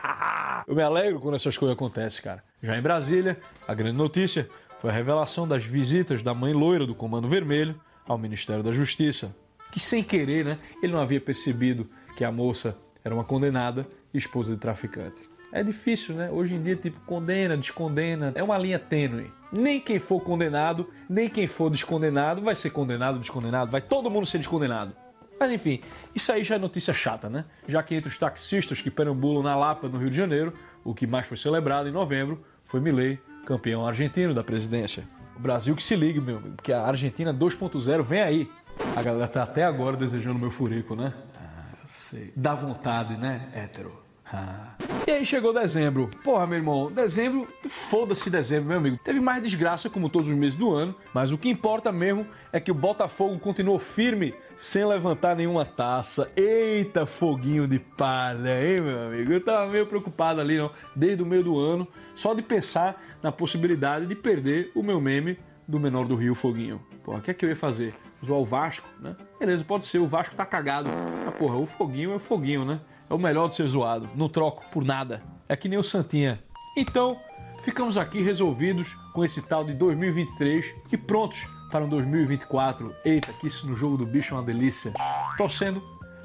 Eu 0.68 0.76
me 0.76 0.82
alegro 0.82 1.20
quando 1.20 1.36
essas 1.36 1.58
coisas 1.58 1.76
acontecem, 1.76 2.22
cara. 2.22 2.44
Já 2.62 2.78
em 2.78 2.82
Brasília, 2.82 3.40
a 3.66 3.74
grande 3.74 3.98
notícia 3.98 4.50
foi 4.80 4.90
a 4.90 4.94
revelação 4.94 5.48
das 5.48 5.64
visitas 5.64 6.22
da 6.22 6.34
mãe 6.34 6.54
loira 6.54 6.86
do 6.86 6.94
Comando 6.94 7.28
Vermelho 7.28 7.80
ao 8.06 8.18
Ministério 8.18 8.62
da 8.62 8.72
Justiça. 8.72 9.34
Que 9.72 9.80
sem 9.80 10.04
querer, 10.04 10.44
né, 10.44 10.60
ele 10.84 10.92
não 10.92 11.00
havia 11.00 11.22
percebido 11.22 11.90
que 12.16 12.24
a 12.24 12.32
moça 12.32 12.78
era 13.04 13.16
uma 13.16 13.24
condenada 13.24 13.88
e 14.14 14.18
esposa 14.18 14.54
de 14.54 14.60
traficante. 14.60 15.22
É 15.52 15.64
difícil, 15.64 16.16
né? 16.16 16.30
Hoje 16.30 16.56
em 16.56 16.62
dia, 16.62 16.76
tipo, 16.76 17.00
condena, 17.02 17.56
descondena, 17.56 18.32
é 18.36 18.44
uma 18.44 18.58
linha 18.58 18.78
tênue. 18.78 19.32
Nem 19.52 19.80
quem 19.80 19.98
for 19.98 20.20
condenado, 20.20 20.90
nem 21.10 21.30
quem 21.30 21.48
for 21.48 21.70
descondenado 21.70 22.42
vai 22.42 22.54
ser 22.54 22.70
condenado, 22.70 23.20
descondenado, 23.20 23.72
vai 23.72 23.82
todo 23.82 24.10
mundo 24.10 24.26
ser 24.26 24.40
descondenado. 24.40 24.94
Mas 25.40 25.52
enfim, 25.52 25.82
isso 26.16 26.32
aí 26.32 26.44
já 26.44 26.56
é 26.56 26.58
notícia 26.58 26.94
chata, 26.94 27.30
né? 27.30 27.46
Já 27.68 27.82
que 27.84 27.96
entre 27.96 28.10
os 28.10 28.18
taxistas 28.18 28.82
que 28.82 28.90
perambulam 28.90 29.44
na 29.44 29.56
Lapa, 29.56 29.88
no 29.88 29.98
Rio 29.98 30.10
de 30.10 30.18
Janeiro, 30.18 30.54
o 30.84 30.94
que 30.94 31.06
mais 31.06 31.28
foi 31.28 31.38
celebrado 31.38 31.88
em 31.88 31.92
novembro 31.92 32.44
foi 32.64 32.80
Milei, 32.80 33.20
campeão 33.46 33.86
argentino 33.86 34.34
da 34.34 34.44
presidência. 34.44 35.08
O 35.36 35.40
Brasil 35.40 35.76
que 35.76 35.84
se 35.84 35.96
ligue, 35.96 36.20
meu 36.20 36.38
amigo, 36.38 36.56
porque 36.56 36.74
a 36.74 36.82
Argentina 36.82 37.34
2.0 37.34 38.02
vem 38.04 38.22
aí. 38.22 38.52
A 38.96 39.02
galera 39.02 39.28
tá 39.28 39.44
até 39.44 39.64
agora 39.64 39.96
desejando 39.96 40.40
meu 40.40 40.52
furico, 40.52 40.96
né? 40.96 41.14
Ah, 41.36 41.78
eu 41.82 41.88
sei. 41.88 42.34
Dá 42.36 42.56
vontade, 42.56 43.16
né, 43.16 43.50
hétero? 43.54 44.07
Ah. 44.32 44.76
E 45.08 45.12
aí 45.12 45.26
chegou 45.26 45.54
dezembro. 45.54 46.10
Porra, 46.24 46.46
meu 46.46 46.58
irmão, 46.58 46.92
dezembro, 46.92 47.48
foda-se 47.70 48.30
dezembro, 48.30 48.68
meu 48.68 48.78
amigo. 48.78 48.98
Teve 49.02 49.22
mais 49.22 49.42
desgraça 49.42 49.90
como 49.90 50.10
todos 50.10 50.28
os 50.28 50.36
meses 50.36 50.56
do 50.56 50.74
ano, 50.74 50.94
mas 51.14 51.32
o 51.32 51.38
que 51.38 51.50
importa 51.50 51.92
mesmo 51.92 52.28
é 52.52 52.60
que 52.60 52.70
o 52.70 52.76
Botafogo 52.76 53.40
continuou 53.40 53.80
firme 53.80 54.34
sem 54.56 54.86
levantar 54.86 55.36
nenhuma 55.36 55.64
taça. 55.64 56.30
Eita, 56.36 57.06
foguinho 57.06 57.68
de 57.68 57.80
palha, 57.80 58.62
hein, 58.62 58.82
meu 58.82 59.08
amigo? 59.08 59.32
Eu 59.32 59.42
tava 59.42 59.72
meio 59.72 59.86
preocupado 59.86 60.42
ali, 60.42 60.58
não, 60.58 60.72
desde 60.96 61.24
o 61.24 61.26
meio 61.26 61.44
do 61.44 61.58
ano, 61.58 61.88
só 62.14 62.34
de 62.34 62.42
pensar 62.42 63.02
na 63.24 63.32
possibilidade 63.32 64.06
de 64.06 64.16
perder 64.16 64.72
o 64.76 64.84
meu 64.84 65.00
meme 65.00 65.40
do 65.66 65.80
menor 65.80 66.06
do 66.06 66.16
Rio, 66.16 66.36
Foguinho. 66.36 66.82
Porra, 67.04 67.20
o 67.20 67.22
que 67.22 67.32
é 67.32 67.34
que 67.34 67.46
eu 67.46 67.50
ia 67.50 67.56
fazer? 67.56 67.94
Zoar 68.26 68.40
o 68.40 68.46
Vasco, 68.46 68.90
né? 69.00 69.16
Beleza, 69.40 69.64
pode 69.64 69.86
ser, 69.86 70.00
o 70.00 70.08
Vasco 70.08 70.36
tá 70.36 70.46
cagado. 70.46 70.90
Mas, 71.26 71.36
porra, 71.36 71.56
o 71.56 71.66
Foguinho 71.66 72.12
é 72.12 72.16
o 72.16 72.20
Foguinho, 72.20 72.66
né? 72.66 72.82
É 73.10 73.14
o 73.14 73.18
melhor 73.18 73.48
de 73.48 73.56
ser 73.56 73.68
zoado. 73.68 74.10
Não 74.16 74.28
troco 74.28 74.66
por 74.72 74.84
nada. 74.84 75.24
É 75.48 75.56
que 75.56 75.70
nem 75.70 75.80
o 75.80 75.84
Santinha. 75.84 76.44
Então, 76.76 77.20
ficamos 77.64 77.98
aqui 77.98 78.22
resolvidos 78.22 78.96
com 79.14 79.24
esse 79.24 79.42
tal 79.42 79.64
de 79.64 79.74
2023 79.74 80.76
e 80.92 80.98
prontos 80.98 81.48
para 81.72 81.86
um 81.86 81.90
2024. 81.90 82.94
Eita, 83.06 83.32
que 83.34 83.48
isso 83.48 83.68
no 83.68 83.76
jogo 83.76 83.98
do 83.98 84.06
bicho 84.06 84.34
é 84.34 84.38
uma 84.38 84.44
delícia. 84.44 84.94
Torcendo 85.38 85.82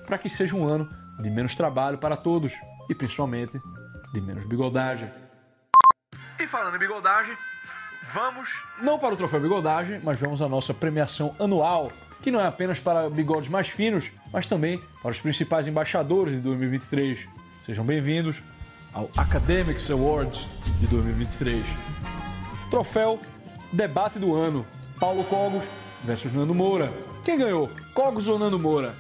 para 0.07 0.18
que 0.18 0.29
seja 0.29 0.57
um 0.57 0.64
ano 0.64 0.90
de 1.21 1.31
menos 1.31 1.55
trabalho 1.55 1.99
para 1.99 2.16
todos 2.16 2.53
e 2.88 2.95
principalmente 2.95 3.61
de 4.12 4.21
menos 4.21 4.45
bigodagem. 4.45 5.11
E 6.38 6.47
falando 6.47 6.75
em 6.75 6.79
bigodagem, 6.79 7.37
vamos 8.12 8.51
não 8.81 8.99
para 8.99 9.14
o 9.14 9.16
troféu 9.16 9.40
bigodagem, 9.40 10.01
mas 10.03 10.18
vamos 10.18 10.42
à 10.42 10.49
nossa 10.49 10.75
premiação 10.75 11.35
anual, 11.38 11.92
que 12.22 12.30
não 12.30 12.40
é 12.40 12.46
apenas 12.46 12.78
para 12.78 13.11
bigodes 13.11 13.48
mais 13.48 13.68
finos, 13.68 14.11
mas 14.32 14.46
também 14.46 14.80
para 15.02 15.11
os 15.11 15.20
principais 15.20 15.66
embaixadores 15.66 16.35
de 16.35 16.40
2023. 16.40 17.28
Sejam 17.61 17.85
bem-vindos 17.85 18.40
ao 18.94 19.11
Academics 19.16 19.90
Awards 19.90 20.46
de 20.80 20.87
2023. 20.87 21.64
Troféu 22.70 23.18
Debate 23.72 24.20
do 24.20 24.35
Ano: 24.35 24.64
Paulo 25.00 25.24
Cogos 25.24 25.64
versus 26.04 26.32
Nando 26.32 26.54
Moura. 26.54 26.92
Quem 27.24 27.37
ganhou? 27.37 27.68
Cogos 27.92 28.28
ou 28.28 28.38
Nando 28.38 28.58
Moura? 28.58 28.94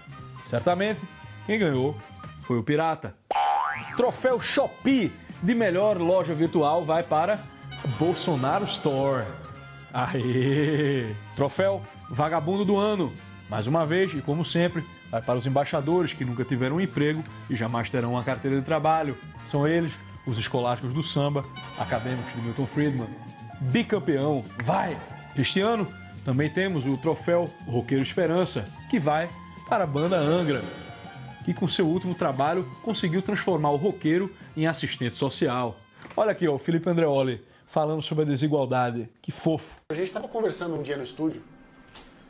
Certamente, 0.44 1.00
quem 1.46 1.58
ganhou 1.58 1.96
foi 2.40 2.58
o 2.58 2.62
Pirata. 2.62 3.14
Troféu 3.96 4.40
Shopee 4.40 5.12
de 5.40 5.54
melhor 5.54 5.96
loja 5.98 6.34
virtual 6.34 6.84
vai 6.84 7.02
para 7.02 7.38
Bolsonaro 7.98 8.64
Store. 8.64 9.24
Aê! 9.92 11.14
Troféu 11.36 11.82
Vagabundo 12.08 12.64
do 12.64 12.78
Ano. 12.78 13.12
Mais 13.50 13.66
uma 13.66 13.84
vez, 13.84 14.14
e 14.14 14.22
como 14.22 14.42
sempre, 14.42 14.82
vai 15.10 15.20
para 15.20 15.36
os 15.36 15.46
embaixadores 15.46 16.14
que 16.14 16.24
nunca 16.24 16.42
tiveram 16.42 16.76
um 16.76 16.80
emprego 16.80 17.22
e 17.50 17.54
jamais 17.54 17.90
terão 17.90 18.12
uma 18.12 18.24
carteira 18.24 18.56
de 18.56 18.64
trabalho. 18.64 19.14
São 19.44 19.68
eles, 19.68 20.00
os 20.26 20.38
escolásticos 20.38 20.94
do 20.94 21.02
samba, 21.02 21.44
acadêmicos 21.78 22.32
de 22.32 22.40
Milton 22.40 22.64
Friedman. 22.64 23.08
Bicampeão, 23.60 24.42
vai! 24.64 24.96
Este 25.36 25.60
ano 25.60 25.86
também 26.24 26.48
temos 26.48 26.86
o 26.86 26.96
troféu 26.96 27.50
Roqueiro 27.66 28.02
Esperança, 28.02 28.66
que 28.88 28.98
vai 28.98 29.28
para 29.68 29.84
a 29.84 29.86
banda 29.86 30.16
Angra, 30.16 30.62
que 31.44 31.52
com 31.52 31.68
seu 31.68 31.86
último 31.86 32.14
trabalho 32.14 32.66
conseguiu 32.82 33.20
transformar 33.20 33.70
o 33.70 33.76
roqueiro 33.76 34.34
em 34.56 34.66
assistente 34.66 35.16
social. 35.16 35.78
Olha 36.16 36.32
aqui, 36.32 36.48
ó, 36.48 36.54
o 36.54 36.58
Felipe 36.58 36.88
Andreoli 36.88 37.42
falando 37.72 38.02
sobre 38.02 38.24
a 38.24 38.26
desigualdade. 38.26 39.08
Que 39.22 39.32
fofo. 39.32 39.80
A 39.88 39.94
gente 39.94 40.04
estava 40.04 40.28
conversando 40.28 40.74
um 40.74 40.82
dia 40.82 40.94
no 40.94 41.02
estúdio 41.02 41.42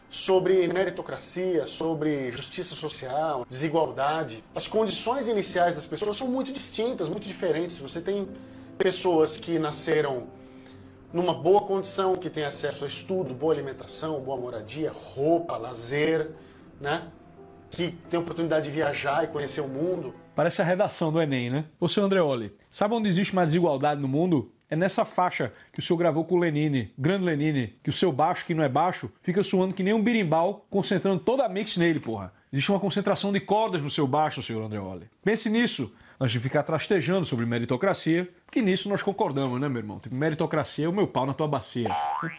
sobre 0.09 0.68
meritocracia, 0.68 1.66
sobre 1.66 2.31
justiça 2.31 2.76
social, 2.76 3.44
desigualdade. 3.48 4.44
As 4.55 4.68
condições 4.68 5.26
iniciais 5.26 5.74
das 5.74 5.85
pessoas 5.85 6.16
são 6.16 6.28
muito 6.28 6.52
distintas, 6.52 7.09
muito 7.09 7.26
diferentes. 7.26 7.78
Você 7.78 8.00
tem 8.00 8.28
pessoas 8.78 9.37
que 9.37 9.59
nasceram 9.59 10.28
numa 11.12 11.35
boa 11.35 11.62
condição, 11.62 12.14
que 12.14 12.31
têm 12.31 12.44
acesso 12.44 12.85
a 12.85 12.87
estudo, 12.87 13.35
boa 13.35 13.52
alimentação, 13.52 14.20
boa 14.20 14.40
moradia, 14.40 14.92
roupa, 14.92 15.57
lazer, 15.57 16.31
né? 16.81 17.09
Que 17.68 17.90
tem 18.09 18.20
oportunidade 18.20 18.66
de 18.66 18.70
viajar 18.70 19.24
e 19.24 19.26
conhecer 19.26 19.61
o 19.61 19.66
mundo. 19.66 20.14
Parece 20.37 20.62
a 20.62 20.64
redação 20.64 21.12
do 21.12 21.20
Enem, 21.20 21.50
né? 21.50 21.64
Ô, 21.81 21.88
seu 21.88 22.05
Andreoli, 22.05 22.57
sabe 22.70 22.94
onde 22.94 23.09
existe 23.09 23.35
mais 23.35 23.48
desigualdade 23.48 24.00
no 24.00 24.07
mundo? 24.07 24.52
É 24.73 24.77
nessa 24.77 25.05
faixa 25.05 25.53
que 25.71 25.81
o 25.81 25.83
senhor 25.83 25.99
gravou 25.99 26.25
com 26.25 26.35
o 26.35 26.39
Lenine, 26.39 26.95
grande 26.97 27.27
Lenine, 27.27 27.75
que 27.83 27.91
o 27.91 27.93
seu 27.93 28.11
baixo, 28.11 28.47
que 28.47 28.55
não 28.55 28.65
é 28.65 28.71
baixo, 28.71 29.13
fica 29.21 29.45
suando 29.45 29.75
que 29.75 29.83
nem 29.83 29.93
um 29.93 30.03
birimbau, 30.03 30.65
concentrando 30.71 31.21
toda 31.21 31.45
a 31.45 31.49
mix 31.51 31.77
nele, 31.77 32.01
porra. 32.01 32.33
Existe 32.51 32.73
uma 32.73 32.81
concentração 32.81 33.31
de 33.31 33.39
cordas 33.39 33.83
no 33.83 33.91
seu 33.91 34.07
baixo, 34.07 34.43
senhor 34.43 34.65
Andreoli. 34.65 35.11
Pense 35.23 35.51
nisso, 35.51 35.93
antes 36.19 36.33
de 36.33 36.41
ficar 36.41 36.63
trastejando 36.63 37.27
sobre 37.27 37.45
meritocracia, 37.45 38.27
que 38.51 38.63
nisso 38.63 38.89
nós 38.89 39.03
concordamos, 39.03 39.61
né, 39.61 39.69
meu 39.69 39.77
irmão? 39.77 39.99
Tipo, 40.01 40.15
meritocracia 40.15 40.87
é 40.87 40.89
o 40.89 40.93
meu 40.93 41.07
pau 41.07 41.27
na 41.27 41.35
tua 41.35 41.47
bacia. 41.47 41.95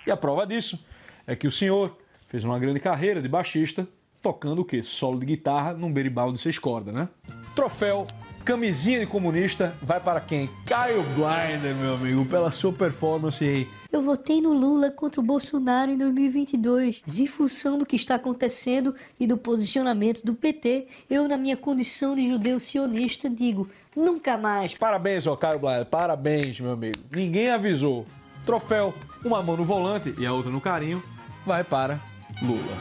E 0.07 0.09
a 0.09 0.17
prova 0.17 0.47
disso 0.47 0.83
é 1.27 1.35
que 1.35 1.45
o 1.45 1.51
senhor 1.51 1.95
fez 2.29 2.43
uma 2.43 2.57
grande 2.57 2.79
carreira 2.79 3.21
de 3.21 3.27
baixista, 3.27 3.87
tocando 4.23 4.63
o 4.63 4.65
quê? 4.65 4.81
Solo 4.81 5.19
de 5.19 5.27
guitarra 5.27 5.73
num 5.73 5.93
berimbau 5.93 6.33
de 6.33 6.39
seis 6.39 6.57
cordas, 6.57 6.95
né? 6.95 7.09
Troféu 7.55 8.07
Camisinha 8.43 8.99
de 8.99 9.05
comunista 9.05 9.73
vai 9.81 10.01
para 10.01 10.19
quem? 10.19 10.49
Caio 10.65 11.01
Blinder, 11.01 11.73
meu 11.73 11.93
amigo, 11.93 12.25
pela 12.25 12.51
sua 12.51 12.73
performance 12.73 13.41
aí. 13.41 13.69
Eu 13.89 14.01
votei 14.01 14.41
no 14.41 14.51
Lula 14.51 14.91
contra 14.91 15.21
o 15.21 15.23
Bolsonaro 15.23 15.89
em 15.89 15.97
2022. 15.97 17.01
Em 17.07 17.25
função 17.25 17.77
do 17.77 17.85
que 17.85 17.95
está 17.95 18.15
acontecendo 18.15 18.93
e 19.17 19.25
do 19.25 19.37
posicionamento 19.37 20.25
do 20.25 20.33
PT, 20.33 20.87
eu, 21.09 21.25
na 21.25 21.37
minha 21.37 21.55
condição 21.55 22.15
de 22.15 22.27
judeu 22.27 22.59
sionista, 22.59 23.29
digo: 23.29 23.69
nunca 23.95 24.37
mais. 24.37 24.73
Parabéns, 24.73 25.25
ó, 25.25 25.37
Caio 25.37 25.59
Blinder, 25.59 25.85
parabéns, 25.85 26.59
meu 26.59 26.73
amigo. 26.73 26.99
Ninguém 27.09 27.49
avisou. 27.49 28.05
Troféu, 28.45 28.93
uma 29.23 29.41
mão 29.41 29.55
no 29.55 29.63
volante 29.63 30.13
e 30.17 30.25
a 30.25 30.33
outra 30.33 30.51
no 30.51 30.59
carinho, 30.59 31.01
vai 31.45 31.63
para 31.63 31.97
Lula. 32.41 32.77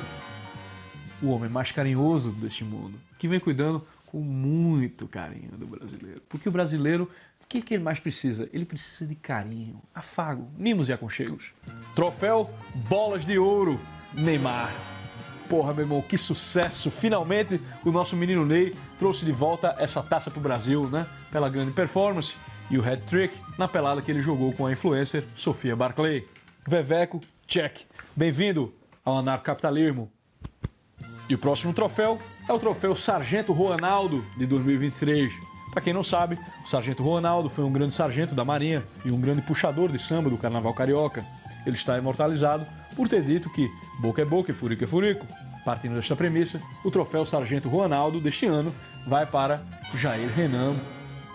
O 1.23 1.29
homem 1.29 1.49
mais 1.49 1.71
carinhoso 1.71 2.33
deste 2.33 2.65
mundo, 2.65 2.99
que 3.17 3.29
vem 3.29 3.39
cuidando 3.39 3.87
com 4.13 4.21
muito 4.21 5.09
carinho 5.09 5.53
do 5.53 5.67
brasileiro. 5.67 6.21
Porque 6.29 6.47
o 6.47 6.53
brasileiro, 6.53 7.11
o 7.43 7.47
que, 7.49 7.63
que 7.63 7.73
ele 7.73 7.83
mais 7.83 7.99
precisa? 7.99 8.47
Ele 8.53 8.67
precisa 8.67 9.07
de 9.07 9.15
carinho, 9.15 9.81
afago, 9.95 10.51
mimos 10.59 10.91
e 10.91 10.93
aconchegos. 10.93 11.55
Troféu 11.97 12.53
Bolas 12.91 13.25
de 13.25 13.39
Ouro, 13.39 13.81
Neymar. 14.13 14.71
Porra, 15.49 15.73
meu 15.73 15.85
irmão, 15.85 16.03
que 16.03 16.19
sucesso! 16.19 16.91
Finalmente 16.91 17.59
o 17.83 17.91
nosso 17.91 18.15
menino 18.15 18.45
Ney 18.45 18.77
trouxe 18.99 19.25
de 19.25 19.33
volta 19.33 19.75
essa 19.79 20.03
taça 20.03 20.31
pro 20.31 20.43
Brasil, 20.43 20.91
né? 20.91 21.07
Pela 21.31 21.49
grande 21.49 21.73
performance 21.73 22.35
e 22.71 22.77
o 22.77 22.87
hat-trick 22.87 23.35
na 23.57 23.67
pelada 23.67 24.03
que 24.03 24.11
ele 24.11 24.21
jogou 24.21 24.53
com 24.53 24.67
a 24.67 24.73
influencer 24.73 25.25
Sofia 25.35 25.75
Barclay. 25.75 26.29
Veveco, 26.69 27.23
check. 27.47 27.87
Bem-vindo 28.15 28.75
ao 29.03 29.17
anarcocapitalismo. 29.17 30.13
E 31.29 31.35
o 31.35 31.39
próximo 31.39 31.73
troféu 31.73 32.19
é 32.49 32.53
o 32.53 32.59
troféu 32.59 32.95
Sargento 32.95 33.53
Ronaldo 33.53 34.25
de 34.37 34.47
2023. 34.47 35.33
Para 35.71 35.81
quem 35.81 35.93
não 35.93 36.03
sabe, 36.03 36.39
o 36.65 36.69
Sargento 36.69 37.03
Ronaldo 37.03 37.49
foi 37.49 37.65
um 37.65 37.73
grande 37.73 37.95
sargento 37.95 38.35
da 38.35 38.45
Marinha 38.45 38.85
e 39.05 39.11
um 39.11 39.21
grande 39.21 39.41
puxador 39.41 39.91
de 39.91 39.99
samba 39.99 40.29
do 40.29 40.37
Carnaval 40.37 40.75
Carioca. 40.75 41.25
Ele 41.65 41.77
está 41.77 41.97
imortalizado 41.97 42.67
por 42.95 43.09
ter 43.09 43.23
dito 43.23 43.49
que 43.49 43.71
boca 44.01 44.21
é 44.21 44.25
boca 44.25 44.51
e 44.51 44.55
furico 44.55 44.85
é 44.85 44.87
furico. 44.87 45.27
Partindo 45.65 45.95
desta 45.95 46.17
premissa, 46.17 46.61
o 46.85 46.91
troféu 46.91 47.25
Sargento 47.25 47.69
Ronaldo 47.69 48.21
deste 48.21 48.47
ano 48.47 48.75
vai 49.07 49.25
para 49.25 49.63
Jair 49.95 50.29
Renan 50.35 50.75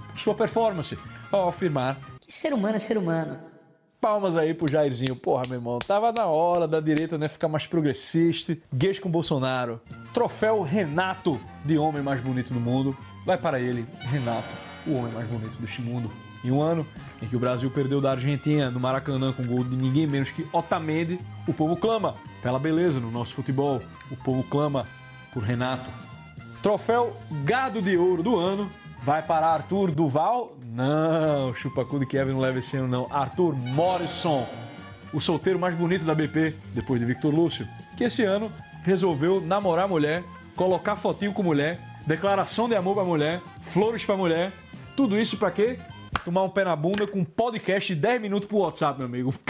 por 0.09 0.19
sua 0.19 0.35
performance 0.35 0.97
ao 1.31 1.47
afirmar 1.47 1.97
Que 2.21 2.31
ser 2.31 2.53
humano 2.53 2.75
é 2.75 2.79
ser 2.79 2.97
humano. 2.97 3.56
Palmas 3.99 4.37
aí 4.37 4.53
pro 4.53 4.71
Jairzinho. 4.71 5.15
Porra, 5.15 5.43
meu 5.47 5.55
irmão, 5.55 5.79
tava 5.79 6.11
na 6.11 6.25
hora 6.25 6.67
da 6.67 6.79
direita 6.79 7.17
né, 7.17 7.27
ficar 7.27 7.47
mais 7.47 7.65
progressista. 7.65 8.57
Gays 8.71 8.99
com 8.99 9.09
Bolsonaro. 9.09 9.81
Troféu 10.13 10.61
Renato 10.61 11.39
de 11.65 11.77
homem 11.77 12.03
mais 12.03 12.21
bonito 12.21 12.53
do 12.53 12.59
mundo. 12.59 12.95
Vai 13.25 13.37
para 13.37 13.59
ele, 13.59 13.87
Renato, 13.99 14.47
o 14.85 14.93
homem 14.93 15.11
mais 15.11 15.27
bonito 15.27 15.59
deste 15.59 15.81
mundo. 15.81 16.11
Em 16.43 16.51
um 16.51 16.61
ano 16.61 16.87
em 17.21 17.27
que 17.27 17.35
o 17.35 17.39
Brasil 17.39 17.69
perdeu 17.71 17.99
da 17.99 18.11
Argentina 18.11 18.69
no 18.69 18.79
Maracanã 18.79 19.33
com 19.33 19.43
gol 19.43 19.63
de 19.63 19.75
ninguém 19.75 20.05
menos 20.05 20.29
que 20.29 20.47
Otamendi, 20.53 21.19
o 21.47 21.53
povo 21.53 21.75
clama 21.75 22.15
pela 22.41 22.59
beleza 22.59 22.99
no 22.99 23.11
nosso 23.11 23.33
futebol. 23.33 23.81
O 24.11 24.15
povo 24.15 24.43
clama 24.43 24.85
por 25.33 25.43
Renato. 25.43 25.89
Troféu 26.61 27.15
Gado 27.43 27.81
de 27.81 27.97
Ouro 27.97 28.21
do 28.21 28.37
ano 28.37 28.69
vai 29.03 29.21
para 29.21 29.47
Arthur 29.47 29.91
Duval. 29.91 30.55
Não, 30.61 31.53
chupacu 31.55 31.99
de 31.99 32.05
Kevin 32.05 32.31
não 32.31 32.39
leva 32.39 32.59
esse 32.59 32.77
ano 32.77 32.87
não. 32.87 33.07
Arthur 33.11 33.55
Morrison, 33.55 34.47
o 35.13 35.19
solteiro 35.19 35.59
mais 35.59 35.75
bonito 35.75 36.05
da 36.05 36.13
BP, 36.13 36.55
depois 36.73 36.99
de 36.99 37.05
Victor 37.05 37.33
Lúcio, 37.33 37.67
que 37.95 38.03
esse 38.03 38.23
ano 38.23 38.51
resolveu 38.83 39.41
namorar 39.41 39.87
mulher, 39.87 40.23
colocar 40.55 40.95
fotinho 40.95 41.33
com 41.33 41.43
mulher, 41.43 41.79
declaração 42.05 42.69
de 42.69 42.75
amor 42.75 42.95
pra 42.95 43.03
mulher, 43.03 43.41
flores 43.61 44.05
pra 44.05 44.15
mulher. 44.15 44.51
Tudo 44.95 45.19
isso 45.19 45.37
pra 45.37 45.51
quê? 45.51 45.79
Tomar 46.23 46.43
um 46.43 46.49
pé 46.49 46.63
na 46.63 46.75
bunda 46.75 47.07
com 47.07 47.19
um 47.19 47.25
podcast 47.25 47.93
de 47.93 47.99
10 47.99 48.21
minutos 48.21 48.47
pro 48.47 48.57
WhatsApp, 48.57 48.97
meu 48.97 49.07
amigo. 49.07 49.33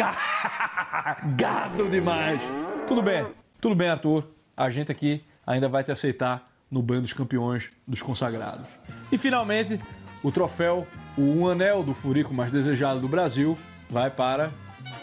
Gado 1.38 1.90
demais! 1.90 2.42
Tudo 2.88 3.02
bem, 3.02 3.28
tudo 3.60 3.76
bem, 3.76 3.90
Arthur. 3.90 4.28
A 4.56 4.70
gente 4.70 4.92
aqui 4.92 5.24
ainda 5.46 5.70
vai 5.70 5.84
te 5.84 5.92
aceitar 5.92 6.52
no 6.70 6.82
banho 6.82 7.02
dos 7.02 7.14
campeões 7.14 7.72
dos 7.88 8.02
consagrados. 8.02 8.68
E 9.12 9.18
finalmente, 9.18 9.80
o 10.24 10.32
troféu 10.32 10.88
o 11.18 11.22
um 11.22 11.48
anel 11.48 11.84
do 11.84 11.94
furico 11.94 12.34
mais 12.34 12.52
desejado 12.52 13.00
do 13.00 13.08
Brasil 13.08 13.58
vai 13.90 14.10
para. 14.10 14.52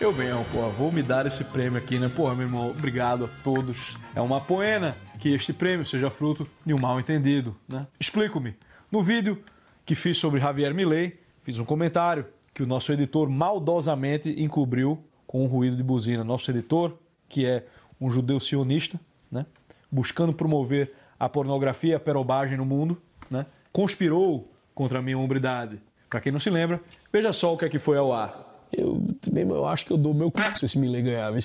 Eu 0.00 0.12
venho, 0.12 0.44
pô, 0.52 0.68
vou 0.70 0.92
me 0.92 1.02
dar 1.02 1.26
esse 1.26 1.44
prêmio 1.44 1.78
aqui, 1.78 1.98
né? 1.98 2.08
Porra, 2.08 2.34
meu 2.34 2.46
irmão, 2.46 2.70
obrigado 2.70 3.24
a 3.24 3.28
todos. 3.42 3.96
É 4.14 4.20
uma 4.20 4.40
poena 4.40 4.96
que 5.18 5.32
este 5.34 5.52
prêmio 5.52 5.84
seja 5.84 6.10
fruto 6.10 6.48
de 6.64 6.72
um 6.72 6.78
mal 6.78 6.98
entendido, 6.98 7.56
né? 7.68 7.86
Explico-me. 7.98 8.54
No 8.90 9.02
vídeo 9.02 9.42
que 9.84 9.94
fiz 9.94 10.16
sobre 10.18 10.40
Javier 10.40 10.74
Milei, 10.74 11.20
fiz 11.42 11.58
um 11.58 11.64
comentário 11.64 12.26
que 12.54 12.62
o 12.62 12.66
nosso 12.66 12.92
editor 12.92 13.28
maldosamente 13.28 14.40
encobriu 14.40 15.04
com 15.26 15.44
um 15.44 15.46
ruído 15.46 15.76
de 15.76 15.82
buzina. 15.82 16.22
Nosso 16.22 16.50
editor, 16.50 16.96
que 17.28 17.44
é 17.44 17.66
um 18.00 18.10
judeu 18.10 18.38
sionista, 18.38 19.00
né? 19.30 19.44
buscando 19.90 20.32
promover 20.32 20.92
a 21.18 21.28
pornografia 21.28 21.96
a 21.96 22.00
perobagem 22.00 22.56
no 22.56 22.64
mundo, 22.64 23.00
né? 23.30 23.46
conspirou 23.72 24.52
contra 24.74 24.98
a 24.98 25.02
minha 25.02 25.18
hombridade. 25.18 25.80
Para 26.08 26.20
quem 26.20 26.30
não 26.30 26.38
se 26.38 26.50
lembra, 26.50 26.80
veja 27.12 27.32
só 27.32 27.54
o 27.54 27.58
que 27.58 27.64
é 27.64 27.68
que 27.68 27.78
foi 27.78 27.98
ao 27.98 28.12
ar. 28.12 28.66
Eu, 28.72 29.04
meu 29.32 29.42
irmão, 29.42 29.56
eu 29.56 29.66
acho 29.66 29.84
que 29.84 29.92
eu 29.92 29.96
dou 29.96 30.14
meu 30.14 30.30
cu 30.30 30.40
se 30.56 30.64
esse 30.64 30.78
Milei 30.78 31.02
ganhar, 31.02 31.30
viu? 31.30 31.40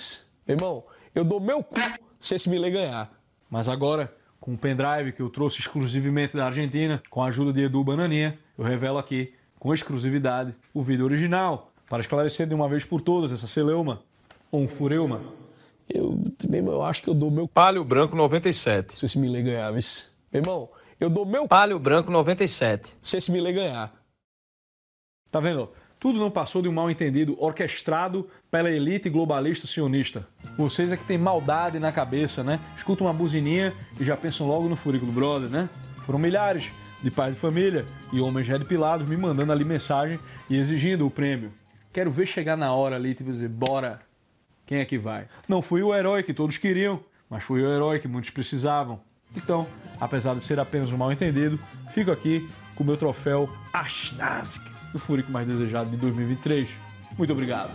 Meu 0.48 0.58
irmão, 0.58 0.84
eu 1.14 1.24
dou 1.24 1.40
meu 1.40 1.64
cu 1.64 1.80
se 2.20 2.36
esse 2.36 2.50
Milei 2.50 2.72
ganhar. 2.72 3.12
Mas 3.50 3.68
agora, 3.68 4.14
com 4.40 4.54
o 4.54 4.58
pendrive 4.58 5.12
que 5.12 5.22
eu 5.22 5.30
trouxe 5.30 5.60
exclusivamente 5.60 6.36
da 6.36 6.46
Argentina, 6.46 7.02
com 7.10 7.24
a 7.24 7.28
ajuda 7.28 7.52
de 7.52 7.62
Edu 7.62 7.84
Bananinha, 7.84 8.38
eu 8.58 8.64
revelo 8.64 8.98
aqui, 8.98 9.34
com 9.60 9.74
exclusividade, 9.74 10.56
o 10.74 10.82
vídeo 10.82 11.06
original, 11.06 11.72
para 11.90 12.02
esclarecer 12.02 12.48
de 12.48 12.54
uma 12.54 12.70
vez 12.70 12.86
por 12.86 13.02
todas 13.02 13.32
essa 13.32 13.48
celeuma, 13.48 14.02
ou 14.52 14.62
um 14.62 14.68
fureuma. 14.68 15.22
Eu, 15.90 16.20
meu 16.48 16.60
irmão, 16.60 16.74
eu 16.76 16.84
acho 16.84 17.02
que 17.02 17.10
eu 17.10 17.14
dou 17.14 17.32
meu 17.32 17.48
cu 17.48 17.54
Palio 17.54 17.84
Branco 17.84 18.16
97. 18.16 19.00
se 19.00 19.06
esse 19.06 19.18
Milei 19.18 19.42
ganhar, 19.42 19.72
viu? 19.72 19.82
Meu 20.32 20.42
irmão, 20.42 20.70
eu 21.00 21.10
dou 21.10 21.26
meu 21.26 21.44
cu 21.44 21.50
Palio 21.50 21.80
Branco 21.80 22.12
97. 22.12 22.96
se 23.02 23.18
esse 23.18 23.32
Milei 23.32 23.54
ganhar. 23.54 23.94
Tá 25.32 25.40
vendo? 25.40 25.72
Tudo 26.00 26.18
não 26.18 26.32
passou 26.32 26.62
de 26.62 26.70
um 26.70 26.72
mal 26.72 26.90
entendido 26.90 27.36
orquestrado 27.44 28.30
pela 28.50 28.72
elite 28.72 29.10
globalista 29.10 29.68
sionista. 29.68 30.26
Vocês 30.58 30.92
é 30.94 30.98
que 30.98 31.04
tem 31.04 31.18
maldade 31.18 31.78
na 31.78 31.92
cabeça, 31.92 32.42
né? 32.42 32.60
Escutam 32.76 33.08
uma 33.08 33.14
buzininha 33.14 33.74
e 34.00 34.06
já 34.06 34.16
pensam 34.16 34.48
logo 34.48 34.70
no 34.70 34.78
furico 34.78 35.06
do 35.06 35.12
brother, 35.12 35.50
né? 35.50 35.70
Foram 36.04 36.18
milhares 36.18 36.72
de 37.04 37.12
pais 37.12 37.36
de 37.36 37.42
família 37.42 37.86
e 38.14 38.22
homens 38.22 38.48
red 38.48 38.64
pilados 38.64 39.08
me 39.08 39.18
mandando 39.18 39.52
ali 39.52 39.66
mensagem 39.66 40.20
e 40.50 40.56
exigindo 40.58 41.06
o 41.06 41.12
prêmio. 41.12 41.52
Quero 41.92 42.10
ver 42.10 42.28
chegar 42.28 42.56
na 42.56 42.72
hora 42.74 42.96
ali, 42.96 43.14
tipo 43.14 43.32
dizer, 43.32 43.50
bora, 43.50 44.00
quem 44.70 44.78
é 44.78 44.86
que 44.86 45.00
vai? 45.00 45.26
Não 45.48 45.64
fui 45.64 45.82
o 45.82 45.96
herói 45.96 46.22
que 46.22 46.32
todos 46.32 46.60
queriam, 46.60 47.00
mas 47.28 47.42
fui 47.42 47.60
o 47.60 47.74
herói 47.74 47.98
que 47.98 48.08
muitos 48.08 48.30
precisavam. 48.30 49.00
Então, 49.36 49.66
apesar 50.00 50.36
de 50.36 50.44
ser 50.44 50.60
apenas 50.60 50.92
um 50.92 50.98
mal 50.98 51.12
entendido, 51.12 51.60
fico 51.90 52.12
aqui 52.12 52.48
com 52.76 52.84
o 52.84 52.86
meu 52.86 52.96
troféu 52.96 53.50
Ashnask 53.74 54.64
do 54.94 55.00
Furico 55.00 55.32
mais 55.32 55.48
desejado 55.48 55.90
de 55.90 55.98
2023. 55.98 56.70
Muito 57.18 57.34
obrigado. 57.34 57.72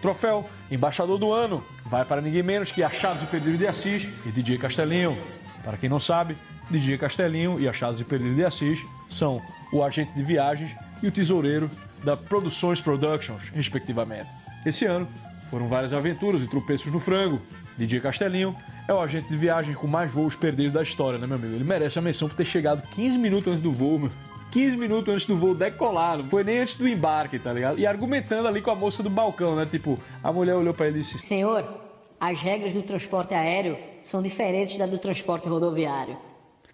Troféu 0.00 0.44
Embaixador 0.68 1.16
do 1.16 1.32
Ano 1.32 1.62
vai 1.86 2.04
para 2.04 2.20
ninguém 2.20 2.42
menos 2.42 2.72
que 2.72 2.82
Achados 2.82 3.22
e 3.22 3.26
Perdidos 3.26 3.60
de 3.60 3.68
Assis 3.68 4.08
e 4.26 4.32
DJ 4.32 4.58
Castelinho. 4.58 5.16
Para 5.62 5.76
quem 5.76 5.88
não 5.88 6.00
sabe, 6.00 6.36
DJ 6.68 6.98
Castelinho 6.98 7.60
e 7.60 7.68
Achados 7.68 8.00
e 8.00 8.04
Perdidos 8.04 8.34
de 8.34 8.44
Assis 8.44 8.84
são 9.08 9.40
o 9.72 9.80
agente 9.84 10.12
de 10.12 10.24
viagens 10.24 10.74
e 11.00 11.06
o 11.06 11.12
tesoureiro 11.12 11.70
da 12.02 12.16
Produções 12.16 12.80
Productions, 12.80 13.48
respectivamente. 13.50 14.34
Esse 14.66 14.84
ano 14.86 15.06
foram 15.52 15.68
várias 15.68 15.92
aventuras 15.92 16.42
e 16.42 16.48
tropeços 16.48 16.90
no 16.90 16.98
frango. 16.98 17.38
DJ 17.76 18.00
Castelinho 18.00 18.56
é 18.88 18.94
o 18.94 18.98
agente 18.98 19.28
de 19.28 19.36
viagem 19.36 19.74
com 19.74 19.86
mais 19.86 20.10
voos 20.10 20.34
perdidos 20.34 20.72
da 20.72 20.82
história, 20.82 21.18
né, 21.18 21.26
meu 21.26 21.36
amigo? 21.36 21.54
Ele 21.54 21.62
merece 21.62 21.98
a 21.98 22.02
menção 22.02 22.26
por 22.26 22.34
ter 22.34 22.46
chegado 22.46 22.82
15 22.88 23.18
minutos 23.18 23.52
antes 23.52 23.62
do 23.62 23.70
voo, 23.70 23.98
meu. 23.98 24.10
15 24.50 24.78
minutos 24.78 25.12
antes 25.12 25.26
do 25.26 25.36
voo 25.36 25.54
decolar, 25.54 26.16
não 26.16 26.24
foi 26.24 26.42
nem 26.42 26.58
antes 26.58 26.74
do 26.74 26.88
embarque, 26.88 27.38
tá 27.38 27.52
ligado? 27.52 27.78
E 27.78 27.86
argumentando 27.86 28.48
ali 28.48 28.62
com 28.62 28.70
a 28.70 28.74
moça 28.74 29.02
do 29.02 29.10
balcão, 29.10 29.54
né? 29.54 29.66
Tipo, 29.70 29.98
a 30.24 30.32
mulher 30.32 30.54
olhou 30.54 30.72
pra 30.72 30.86
ele 30.86 31.00
e 31.00 31.02
disse: 31.02 31.18
Senhor, 31.18 31.68
as 32.18 32.40
regras 32.40 32.72
do 32.72 32.80
transporte 32.80 33.34
aéreo 33.34 33.76
são 34.02 34.22
diferentes 34.22 34.76
da 34.78 34.86
do 34.86 34.96
transporte 34.96 35.50
rodoviário. 35.50 36.16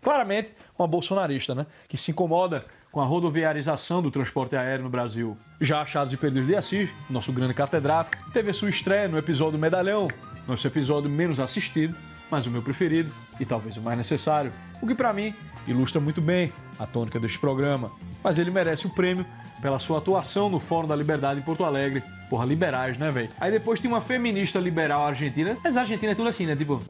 claramente 0.01 0.53
uma 0.79 0.87
bolsonarista, 0.87 1.53
né? 1.53 1.67
Que 1.88 1.97
se 1.97 2.12
incomoda 2.12 2.64
com 2.90 3.01
a 3.01 3.05
rodoviarização 3.05 4.03
do 4.03 4.11
transporte 4.11 4.57
aéreo 4.57 4.85
no 4.85 4.90
Brasil. 4.90 5.37
Já 5.61 5.83
Achados 5.83 6.12
e 6.12 6.16
Perdidos 6.16 6.48
de 6.48 6.57
Assis, 6.57 6.90
nosso 7.09 7.33
grande 7.33 7.55
catedrático, 7.55 8.31
teve 8.33 8.51
a 8.51 8.55
sua 8.55 8.68
estreia 8.68 9.09
no 9.09 9.18
episódio 9.18 9.59
Medalhão, 9.59 10.09
nosso 10.46 10.66
episódio 10.66 11.11
menos 11.11 11.38
assistido, 11.38 11.94
mas 12.31 12.46
o 12.46 12.51
meu 12.51 12.62
preferido 12.62 13.12
e 13.38 13.44
talvez 13.44 13.77
o 13.77 13.83
mais 13.83 13.96
necessário, 13.96 14.53
o 14.81 14.87
que 14.87 14.94
pra 14.94 15.12
mim 15.12 15.35
ilustra 15.66 16.01
muito 16.01 16.20
bem 16.20 16.53
a 16.79 16.87
tônica 16.87 17.20
deste 17.20 17.38
programa. 17.38 17.90
Mas 18.22 18.38
ele 18.38 18.51
merece 18.51 18.87
o 18.87 18.90
prêmio 18.90 19.27
pela 19.61 19.79
sua 19.79 19.99
atuação 19.99 20.49
no 20.49 20.59
Fórum 20.59 20.87
da 20.87 20.97
Liberdade 20.97 21.40
em 21.40 21.42
Porto 21.42 21.64
Alegre. 21.64 22.03
Porra, 22.29 22.44
liberais, 22.44 22.99
né, 22.99 23.11
velho? 23.11 23.31
Aí 23.40 23.51
depois 23.51 23.81
tem 23.81 23.90
uma 23.90 24.03
feminista 24.03 24.59
liberal 24.59 25.07
argentina. 25.07 25.55
Mas 25.64 25.77
a 25.77 25.81
Argentina 25.81 26.12
é 26.12 26.14
tudo 26.14 26.29
assim, 26.29 26.44
né? 26.44 26.55
Tipo, 26.55 26.83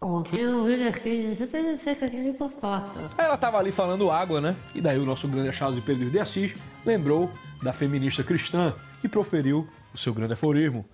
Aí 3.16 3.24
ela 3.24 3.36
tava 3.36 3.58
ali 3.58 3.70
falando 3.70 4.10
água, 4.10 4.40
né? 4.40 4.56
E 4.74 4.80
daí 4.80 4.98
o 4.98 5.04
nosso 5.04 5.28
grande 5.28 5.48
achado 5.48 5.74
de 5.74 5.80
Pedro 5.80 6.10
de 6.10 6.18
Assis 6.18 6.56
lembrou 6.84 7.30
da 7.62 7.72
feminista 7.72 8.24
cristã 8.24 8.74
que 9.00 9.08
proferiu 9.08 9.68
o 9.94 9.98
seu 9.98 10.12
grande 10.12 10.32
aforismo. 10.32 10.84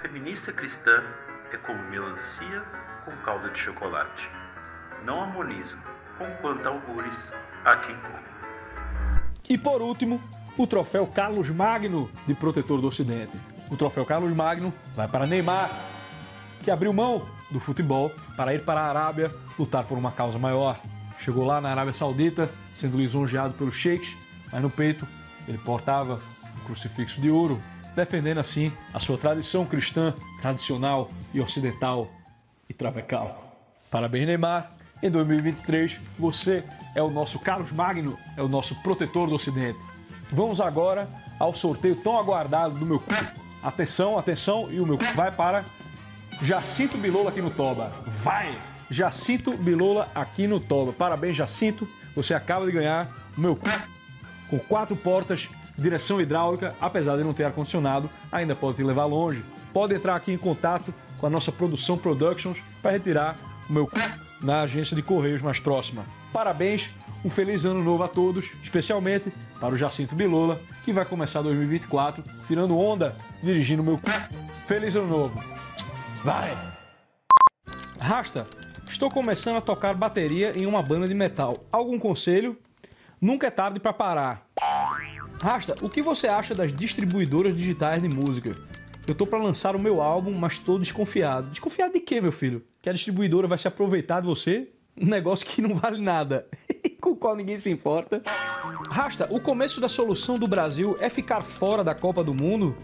Feminista 0.00 0.52
cristã 0.52 1.02
é 1.52 1.56
como 1.56 1.82
melancia 1.90 2.62
com 3.04 3.10
calda 3.24 3.50
de 3.50 3.58
chocolate. 3.58 4.30
Não 5.04 5.20
harmonizam, 5.20 5.78
conquanto 6.16 6.64
algures 6.66 7.16
a 7.64 7.76
quem 7.76 7.96
come. 7.96 8.32
E 9.48 9.58
por 9.58 9.82
último, 9.82 10.22
o 10.56 10.66
troféu 10.66 11.06
Carlos 11.06 11.48
Magno 11.50 12.10
de 12.26 12.34
protetor 12.34 12.80
do 12.80 12.88
Ocidente. 12.88 13.38
O 13.70 13.76
troféu 13.76 14.04
Carlos 14.04 14.32
Magno 14.32 14.72
vai 14.94 15.08
para 15.08 15.26
Neymar, 15.26 15.70
que 16.62 16.70
abriu 16.70 16.92
mão 16.92 17.26
do 17.50 17.58
futebol 17.58 18.10
para 18.36 18.54
ir 18.54 18.64
para 18.64 18.80
a 18.80 18.88
Arábia 18.88 19.32
lutar 19.58 19.84
por 19.84 19.96
uma 19.96 20.12
causa 20.12 20.38
maior. 20.38 20.78
Chegou 21.18 21.44
lá 21.44 21.60
na 21.60 21.70
Arábia 21.70 21.92
Saudita, 21.92 22.50
sendo 22.74 22.98
lisonjeado 22.98 23.54
pelos 23.54 23.74
sheiks, 23.74 24.16
mas 24.50 24.60
no 24.60 24.70
peito 24.70 25.06
ele 25.48 25.58
portava 25.58 26.20
um 26.60 26.64
crucifixo 26.64 27.20
de 27.20 27.30
ouro, 27.30 27.60
defendendo 27.94 28.38
assim 28.38 28.72
a 28.92 29.00
sua 29.00 29.16
tradição 29.16 29.64
cristã, 29.64 30.14
tradicional 30.40 31.10
e 31.32 31.40
ocidental 31.40 32.10
e 32.68 32.74
travecal. 32.74 33.56
Parabéns, 33.90 34.26
Neymar. 34.26 34.72
Em 35.02 35.10
2023, 35.10 36.00
você 36.18 36.62
é 36.94 37.02
o 37.02 37.10
nosso 37.10 37.38
Carlos 37.38 37.72
Magno, 37.72 38.16
é 38.36 38.42
o 38.42 38.48
nosso 38.48 38.74
protetor 38.82 39.28
do 39.28 39.34
Ocidente. 39.34 39.91
Vamos 40.32 40.62
agora 40.62 41.08
ao 41.38 41.54
sorteio 41.54 41.94
tão 41.94 42.18
aguardado 42.18 42.74
do 42.74 42.86
meu 42.86 42.98
cu. 42.98 43.12
Atenção, 43.62 44.18
atenção, 44.18 44.68
e 44.70 44.80
o 44.80 44.86
meu 44.86 44.96
cu 44.96 45.04
vai 45.14 45.30
para 45.30 45.64
Jacinto 46.40 46.96
Bilola 46.96 47.28
aqui 47.28 47.42
no 47.42 47.50
Toba. 47.50 47.92
Vai! 48.06 48.58
Jacinto 48.90 49.56
Bilola 49.56 50.08
aqui 50.14 50.46
no 50.46 50.58
Toba. 50.58 50.92
Parabéns, 50.92 51.36
Jacinto. 51.36 51.86
Você 52.16 52.32
acaba 52.32 52.64
de 52.64 52.72
ganhar 52.72 53.10
o 53.36 53.40
meu 53.40 53.54
cu 53.54 53.68
com 54.48 54.58
quatro 54.58 54.96
portas, 54.96 55.48
direção 55.78 56.20
hidráulica, 56.20 56.74
apesar 56.80 57.16
de 57.16 57.24
não 57.24 57.32
ter 57.32 57.44
ar-condicionado, 57.44 58.08
ainda 58.30 58.54
pode 58.54 58.76
te 58.76 58.82
levar 58.82 59.04
longe. 59.04 59.44
Pode 59.72 59.94
entrar 59.94 60.16
aqui 60.16 60.32
em 60.32 60.38
contato 60.38 60.92
com 61.18 61.26
a 61.26 61.30
nossa 61.30 61.52
produção 61.52 61.96
Productions 61.96 62.62
para 62.82 62.92
retirar 62.92 63.36
o 63.68 63.72
meu 63.72 63.86
cu 63.86 63.96
na 64.40 64.62
agência 64.62 64.96
de 64.96 65.02
correios 65.02 65.40
mais 65.40 65.60
próxima. 65.60 66.04
Parabéns, 66.32 66.90
um 67.24 67.30
feliz 67.30 67.64
ano 67.64 67.82
novo 67.82 68.02
a 68.02 68.08
todos, 68.08 68.52
especialmente 68.62 69.32
para 69.60 69.74
o 69.74 69.76
Jacinto 69.76 70.14
Bilola, 70.14 70.60
que 70.84 70.92
vai 70.92 71.04
começar 71.04 71.42
2024 71.42 72.24
tirando 72.46 72.78
onda, 72.78 73.16
dirigindo 73.42 73.82
meu. 73.82 74.00
Feliz 74.66 74.96
ano 74.96 75.08
novo. 75.08 75.42
Vai! 76.24 76.56
Rasta, 77.98 78.46
estou 78.88 79.10
começando 79.10 79.56
a 79.56 79.60
tocar 79.60 79.94
bateria 79.94 80.56
em 80.58 80.66
uma 80.66 80.82
banda 80.82 81.06
de 81.06 81.14
metal. 81.14 81.64
Algum 81.70 81.98
conselho? 81.98 82.58
Nunca 83.20 83.46
é 83.46 83.50
tarde 83.50 83.78
para 83.78 83.92
parar. 83.92 84.48
Rasta, 85.40 85.76
o 85.80 85.88
que 85.88 86.02
você 86.02 86.26
acha 86.26 86.54
das 86.54 86.72
distribuidoras 86.72 87.56
digitais 87.56 88.02
de 88.02 88.08
música? 88.08 88.56
Eu 89.06 89.14
tô 89.14 89.26
para 89.26 89.42
lançar 89.42 89.74
o 89.74 89.78
meu 89.78 90.00
álbum, 90.00 90.32
mas 90.32 90.58
tô 90.58 90.78
desconfiado. 90.78 91.50
Desconfiado 91.50 91.92
de 91.92 92.00
quê, 92.00 92.20
meu 92.20 92.32
filho? 92.32 92.64
Que 92.80 92.88
a 92.88 92.92
distribuidora 92.92 93.48
vai 93.48 93.58
se 93.58 93.66
aproveitar 93.66 94.20
de 94.20 94.26
você? 94.26 94.71
Um 94.96 95.06
negócio 95.06 95.46
que 95.46 95.62
não 95.62 95.74
vale 95.74 96.00
nada, 96.00 96.46
com 97.00 97.10
o 97.10 97.16
qual 97.16 97.34
ninguém 97.34 97.58
se 97.58 97.70
importa. 97.70 98.22
Rasta, 98.90 99.26
o 99.30 99.40
começo 99.40 99.80
da 99.80 99.88
solução 99.88 100.38
do 100.38 100.46
Brasil 100.46 100.96
é 101.00 101.08
ficar 101.08 101.40
fora 101.42 101.82
da 101.82 101.94
Copa 101.94 102.22
do 102.22 102.34
Mundo? 102.34 102.76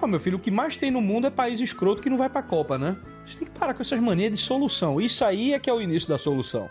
Ó, 0.00 0.06
meu 0.06 0.20
filho, 0.20 0.36
o 0.36 0.40
que 0.40 0.50
mais 0.50 0.76
tem 0.76 0.90
no 0.90 1.00
mundo 1.00 1.26
é 1.26 1.30
país 1.30 1.60
escroto 1.60 2.02
que 2.02 2.10
não 2.10 2.16
vai 2.16 2.28
pra 2.28 2.42
Copa, 2.42 2.78
né? 2.78 2.96
Você 3.24 3.38
tem 3.38 3.48
que 3.48 3.58
parar 3.58 3.74
com 3.74 3.82
essas 3.82 4.00
manias 4.00 4.32
de 4.32 4.38
solução. 4.38 5.00
Isso 5.00 5.24
aí 5.24 5.52
é 5.52 5.58
que 5.58 5.68
é 5.68 5.72
o 5.72 5.80
início 5.80 6.08
da 6.08 6.18
solução. 6.18 6.70